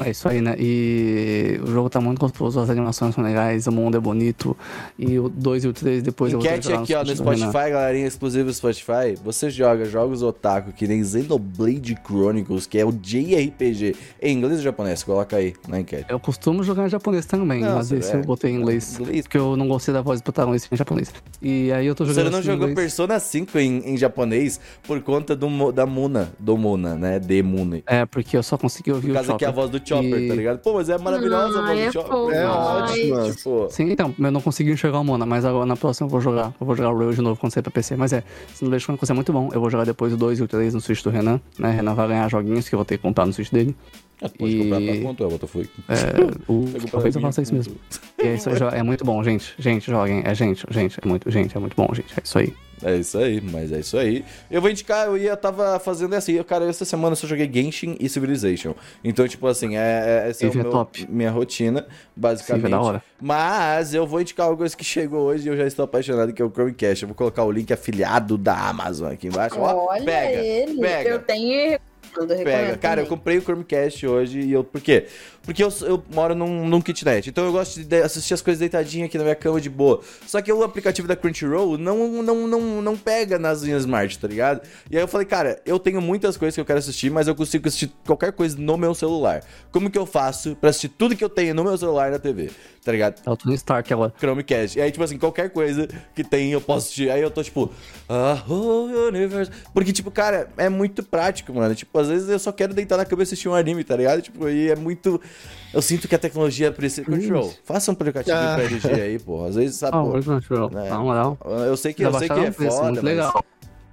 [0.00, 0.54] É isso aí, né?
[0.58, 4.56] E o jogo tá muito gostoso, as animações são legais, o mundo é bonito.
[4.98, 7.16] E o 2 e o 3 depois eu vou Enquete aqui, ó, no Renan.
[7.36, 9.14] Spotify, galerinha exclusivo Spotify.
[9.24, 14.62] Você joga jogos otaku que nem Xenoblade Chronicles, que é o JRPG, em inglês ou
[14.62, 15.02] japonês?
[15.02, 16.06] Coloca aí na enquete.
[16.08, 18.98] Eu costumo jogar em japonês também, Não, mas você esse é- eu botei em inglês.
[19.00, 19.22] Inglês.
[19.22, 21.12] Porque eu não gostei da voz do protagonista em japonês.
[21.42, 22.32] E aí eu tô Você jogando.
[22.32, 22.86] não assim em jogou inglês.
[22.88, 27.18] Persona 5 em, em japonês por conta do, da Muna, do Muna, né?
[27.18, 27.80] De Muna.
[27.86, 29.54] É, porque eu só consegui ouvir Por o causa que a Chopper.
[29.54, 30.58] voz do Chopper, E- tá ligado?
[30.60, 32.10] Pô, mas é maravilhosa a do é Chopper.
[32.12, 32.30] fofo.
[32.32, 32.46] É Ai.
[33.12, 33.30] ótima.
[33.32, 36.20] Tipo, Sim, então, eu não consegui enxergar o Mona, mas agora na próxima eu vou
[36.20, 36.52] jogar.
[36.60, 37.96] Eu vou jogar o Rail de novo quando sair pra PC.
[37.96, 38.22] Mas é,
[38.54, 39.48] se não deixa é muito bom.
[39.52, 41.70] Eu vou jogar depois o 2 e o 3 no Switch do Renan, né?
[41.70, 43.74] Renan vai ganhar joguinhos que eu vou ter que comprar no Switch dele.
[44.22, 45.64] ah, pode comprar E- pra quanto é, Botafogo?
[45.88, 47.74] É, o, talvez eu faça isso mesmo.
[48.22, 49.54] E é isso é muito bom, gente.
[49.58, 50.22] Gente, joguem.
[50.24, 52.12] É gente, gente, é muito, gente, é muito bom, gente.
[52.16, 52.52] É isso aí.
[52.82, 54.24] É isso aí, mas é isso aí.
[54.50, 57.50] Eu vou indicar, eu ia, tava fazendo assim, eu, cara, essa semana eu só joguei
[57.52, 58.74] Genshin e Civilization.
[59.02, 61.06] Então, tipo assim, é, é, essa é, é meu- top.
[61.10, 62.64] minha rotina, basicamente.
[62.64, 63.02] Civ é da hora.
[63.20, 66.44] Mas eu vou indicar coisa que chegou hoje e eu já estou apaixonado, que é
[66.44, 67.02] o Chromecast.
[67.02, 69.58] Eu vou colocar o link afiliado da Amazon aqui embaixo.
[69.58, 70.80] Ó, Olha pega, ele.
[70.80, 71.10] pega.
[71.10, 71.78] Eu tenho eu.
[72.26, 72.76] Pega.
[72.78, 73.18] Cara, eu também.
[73.18, 74.64] comprei o Chromecast hoje e eu.
[74.64, 75.06] Por quê?
[75.48, 77.30] Porque eu, eu moro num, num kitnet.
[77.30, 80.02] Então eu gosto de assistir as coisas deitadinho aqui na minha cama de boa.
[80.26, 84.28] Só que o aplicativo da Crunchyroll não, não, não, não pega nas minhas smart, tá
[84.28, 84.60] ligado?
[84.90, 87.34] E aí eu falei, cara, eu tenho muitas coisas que eu quero assistir, mas eu
[87.34, 89.42] consigo assistir qualquer coisa no meu celular.
[89.72, 92.50] Como que eu faço pra assistir tudo que eu tenho no meu celular na TV?
[92.84, 93.20] Tá ligado?
[93.26, 94.12] É o Tony Stark agora.
[94.18, 94.78] Chromecast.
[94.78, 97.10] E aí, tipo assim, qualquer coisa que tem, eu posso assistir.
[97.10, 97.70] Aí eu tô, tipo,
[98.08, 99.50] a whole universe.
[99.74, 101.74] Porque, tipo, cara, é muito prático, mano.
[101.74, 104.22] Tipo, às vezes eu só quero deitar na cama e assistir um anime, tá ligado?
[104.22, 105.20] Tipo, e é muito.
[105.72, 107.04] Eu sinto que a tecnologia precisa.
[107.04, 107.52] Control.
[107.64, 108.54] Faça um aplicativo Ah.
[108.54, 109.44] pra LG aí, pô.
[109.44, 110.16] Às vezes, sabe, Ah, pô.
[110.18, 110.70] o Crunchyroll.
[110.78, 110.88] É.
[110.88, 111.38] Na moral.
[111.44, 113.04] Eu sei que, eu sei que é preço, foda, muito mas.
[113.04, 113.44] legal.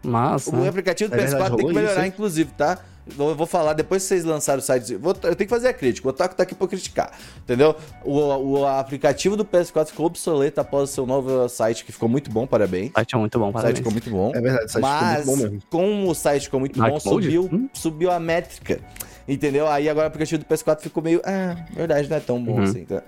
[0.04, 0.70] Mas, O né?
[0.70, 2.08] aplicativo do É PS4 verdade, tem que isso, melhorar, hein?
[2.14, 2.80] inclusive, tá?
[3.08, 4.96] Vou, eu vou falar, depois que vocês lançaram o site.
[4.96, 6.08] vou- eu tenho que fazer a crítica.
[6.08, 7.12] O Otaku tá aqui pra criticar.
[7.38, 7.76] Entendeu?
[8.04, 12.32] O, o aplicativo do PS4 ficou obsoleto após o seu novo site, que ficou muito
[12.32, 12.90] bom, parabéns.
[12.90, 13.78] O site é muito bom, O site parabéns.
[13.78, 14.32] ficou muito bom.
[14.34, 15.62] É verdade, o site ficou Mas, muito bom mesmo.
[15.70, 17.26] como o site ficou muito Dark bom, mode?
[17.26, 17.70] subiu, Hum?
[17.74, 18.80] subiu a métrica.
[19.28, 19.68] Entendeu?
[19.68, 21.22] Aí agora o aplicativo do PS4 ficou meio.
[21.26, 22.64] Ah, verdade, não é tão bom Uhum.
[22.64, 22.86] assim.
[22.86, 23.02] Tá?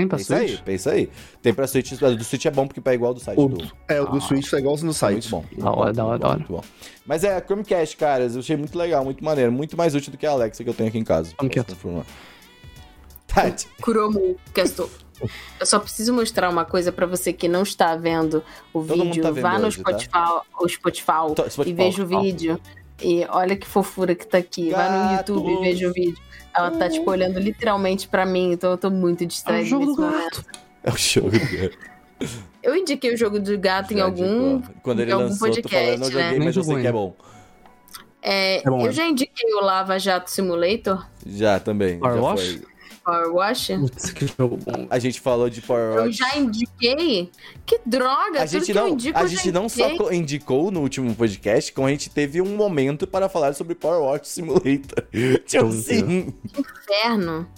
[0.00, 0.60] Tem pra Pensa aí, Switch?
[0.62, 1.10] pensa aí.
[1.42, 3.48] Tem pra Switch, o do Switch é bom porque tá igual ao do site O,
[3.48, 3.70] do.
[3.88, 5.30] é, o do Switch tá igualzinho no É site.
[5.32, 5.62] muito bom.
[5.62, 6.38] Da hora, da hora, da hora.
[6.38, 6.62] Muito bom.
[7.06, 9.50] Mas é, Chromecast, cara, eu achei muito legal, muito maneiro.
[9.52, 11.32] Muito mais útil do que a Alexa que eu tenho aqui em casa.
[11.36, 11.64] Como que é?
[13.26, 13.68] Tati.
[13.80, 14.88] Kuromu Castor.
[15.60, 18.42] Eu só preciso mostrar uma coisa pra você que não está vendo
[18.72, 19.22] o Todo vídeo.
[19.22, 19.90] tá vendo Vá no hoje, tá?
[19.98, 21.70] Spotify, o Spotify, Spotify.
[21.70, 22.60] e veja o vídeo.
[23.02, 24.70] E olha que fofura que tá aqui.
[24.70, 25.16] Vá no.
[25.18, 26.18] YouTube e veja o vídeo.
[26.56, 29.86] Ela tá, tipo, olhando literalmente pra mim, então eu tô muito É o distraída jogo
[29.86, 30.42] do momento.
[30.42, 30.44] gato.
[30.82, 31.30] É o show.
[32.62, 34.74] Eu indiquei o jogo do gato em algum, indicou.
[34.82, 36.44] Quando ele em lançou, tô falando, podcast, eu joguei, né?
[36.44, 37.14] Mas eu sei que é bom.
[38.22, 38.92] É, É bom, eu é.
[38.92, 41.98] já indiquei o Lava Jato Simulator, Já também.
[41.98, 42.40] Já Wash?
[42.58, 42.69] foi.
[43.04, 43.68] Power Wash.
[43.68, 44.86] Putz, que jogo bom.
[44.90, 46.16] A gente falou de Power Eu Watch.
[46.18, 47.30] já indiquei.
[47.66, 48.42] Que droga!
[48.42, 50.16] A tudo gente que não, eu indico, a eu gente já não só indiquei.
[50.18, 54.28] indicou no último podcast, como a gente teve um momento para falar sobre Power Watch
[54.28, 55.04] Simulator.
[55.46, 56.34] Tipo assim.
[56.82, 57.48] inferno.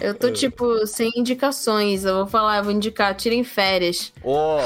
[0.00, 2.04] Eu tô, tipo, sem indicações.
[2.04, 4.12] Eu vou falar, eu vou indicar, tirem férias.
[4.24, 4.60] Ó,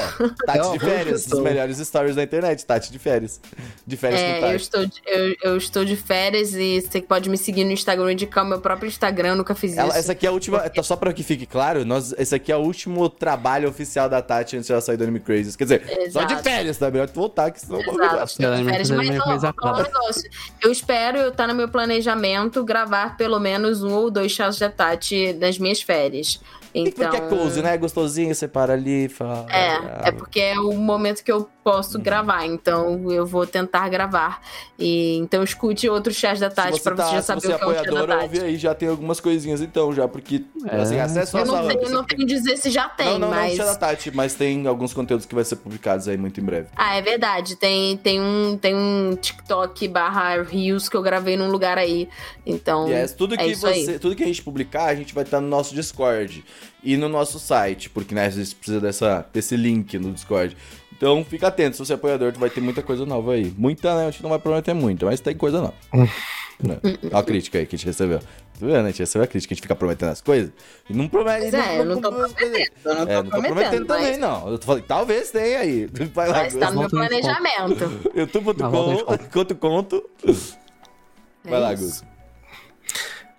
[0.45, 3.39] Tati de férias, os melhores stories da internet, Tati de férias.
[3.85, 4.55] De férias com É, eu Tati.
[4.55, 8.43] estou, de, eu, eu estou de férias e você pode me seguir no Instagram, indicar
[8.43, 9.97] o meu próprio Instagram, eu nunca fiz Ela- isso.
[9.99, 12.55] essa aqui é a última, tá, só pra que fique claro, nós, esse aqui é
[12.55, 15.57] o último trabalho oficial da Tati antes de ela sair do Anime Crazy.
[15.57, 16.43] Quer dizer, só de Exato.
[16.43, 16.91] férias, tá?
[16.91, 20.29] Melhor tu voltar, que senão Exato, de Ela férias, mas um negócio.
[20.61, 24.69] Eu espero eu estar no meu planejamento gravar pelo menos um ou dois chás da
[24.69, 26.39] Tati nas minhas férias.
[26.75, 27.77] E Então, porque é cozy, né?
[27.77, 29.45] Gostosinho, você para ali e fala.
[29.49, 31.71] É, é porque é o momento que eu Uhum.
[31.71, 34.39] posso gravar, então eu vou tentar gravar.
[34.77, 37.57] E então escute outros chás da Tati pra você, tá, já saber você é o
[37.59, 38.45] que é o chá da apoiadora, ouve Tati.
[38.49, 40.75] aí, já tem algumas coisinhas então, já, porque, É.
[40.81, 41.75] assim, acessa Eu não, hub.
[41.75, 43.57] tenho, não tenho dizer se já tem, não, não, mas.
[43.57, 46.43] não, chá da Tati, mas tem alguns conteúdos que vai ser publicados aí muito em
[46.43, 46.67] breve.
[46.75, 47.55] Ah, é verdade.
[47.55, 52.07] Tem, tem, um, tem um TikTok barra Reels que eu gravei num lugar aí.
[52.45, 52.87] Então.
[52.89, 53.85] Yes, tudo é que isso aí.
[53.85, 56.43] você, tudo que a gente publicar, a gente vai estar no nosso Discord
[56.83, 60.55] e no nosso site, porque né, a gente precisa dessa, desse link no Discord.
[60.97, 63.53] Então fica atento, se você é apoiador, tu vai ter muita coisa nova aí.
[63.57, 64.07] Muita, né?
[64.07, 65.73] A gente não vai prometer muito, mas tem coisa nova.
[65.93, 66.79] né?
[66.83, 68.19] Olha a crítica aí que a gente recebeu.
[68.19, 68.85] Tá vendo?
[68.85, 70.51] A gente recebeu a crítica, a gente fica prometendo as coisas
[70.89, 71.51] e não promete.
[71.51, 72.69] Pois é, eu não tô coisas.
[72.85, 74.49] Eu não tô É, não tô prometendo prometendo, também, mas, não.
[74.49, 75.85] Eu tô falando, talvez tenha aí.
[76.15, 77.91] Vai lá, mas tá no meu planejamento.
[78.15, 79.17] Youtube.com, conta.
[79.27, 80.09] conto, conto.
[81.43, 81.73] Vai É lá.
[81.73, 82.03] Gus.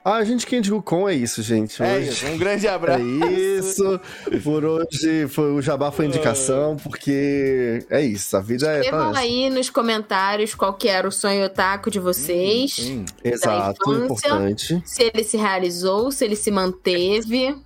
[0.09, 1.83] Ah, a gente que indicou com é isso, gente.
[1.83, 3.03] É Hoje- isso, um grande É abraço.
[3.03, 4.01] isso.
[4.45, 8.37] Por hoje foi, o Jabá foi indicação, porque é isso.
[8.37, 8.81] A vida é.
[8.83, 12.73] Escrevam aí nos comentários qual que era o sonho otaku de vocês.
[12.75, 13.05] Sim.
[13.25, 14.05] Exato, infância.
[14.29, 14.83] importante.
[14.85, 17.57] Se ele se realizou, se ele se manteve.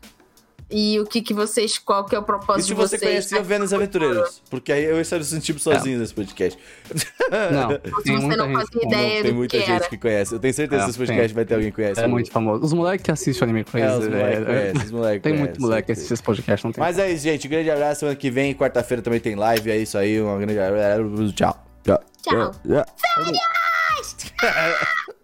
[0.70, 1.78] E o que, que vocês.
[1.78, 3.10] Qual que é o E propósito se de você vocês?
[3.10, 4.40] conhecia Vênus Aventureiros?
[4.48, 6.58] Porque aí eu estaria sentindo sozinho nesse podcast.
[7.50, 8.56] Não, Se tem você muita não gente.
[8.66, 9.88] fazia ideia Não, tem do muita que gente era.
[9.88, 10.34] que conhece.
[10.34, 11.34] Eu tenho certeza É, que esse podcast tem.
[11.34, 12.00] vai ter alguém que conhece.
[12.00, 12.64] É muito famoso.
[12.64, 13.98] Os moleques que assistem Anime É, Crazy.
[13.98, 16.72] os moleques é, conhecem, os moleques Tem conhecem, muito moleque que assiste esse podcast, não
[16.72, 16.84] tem.
[16.84, 17.46] Mas é isso, gente.
[17.46, 18.00] Um grande abraço.
[18.00, 19.70] Semana que vem, quarta-feira também tem live.
[19.70, 20.20] É isso aí.
[20.22, 21.32] Um grande abraço.
[21.32, 21.64] Tchau.
[21.84, 22.00] Tchau.
[22.22, 22.52] Tchau.
[22.64, 22.84] Tchau.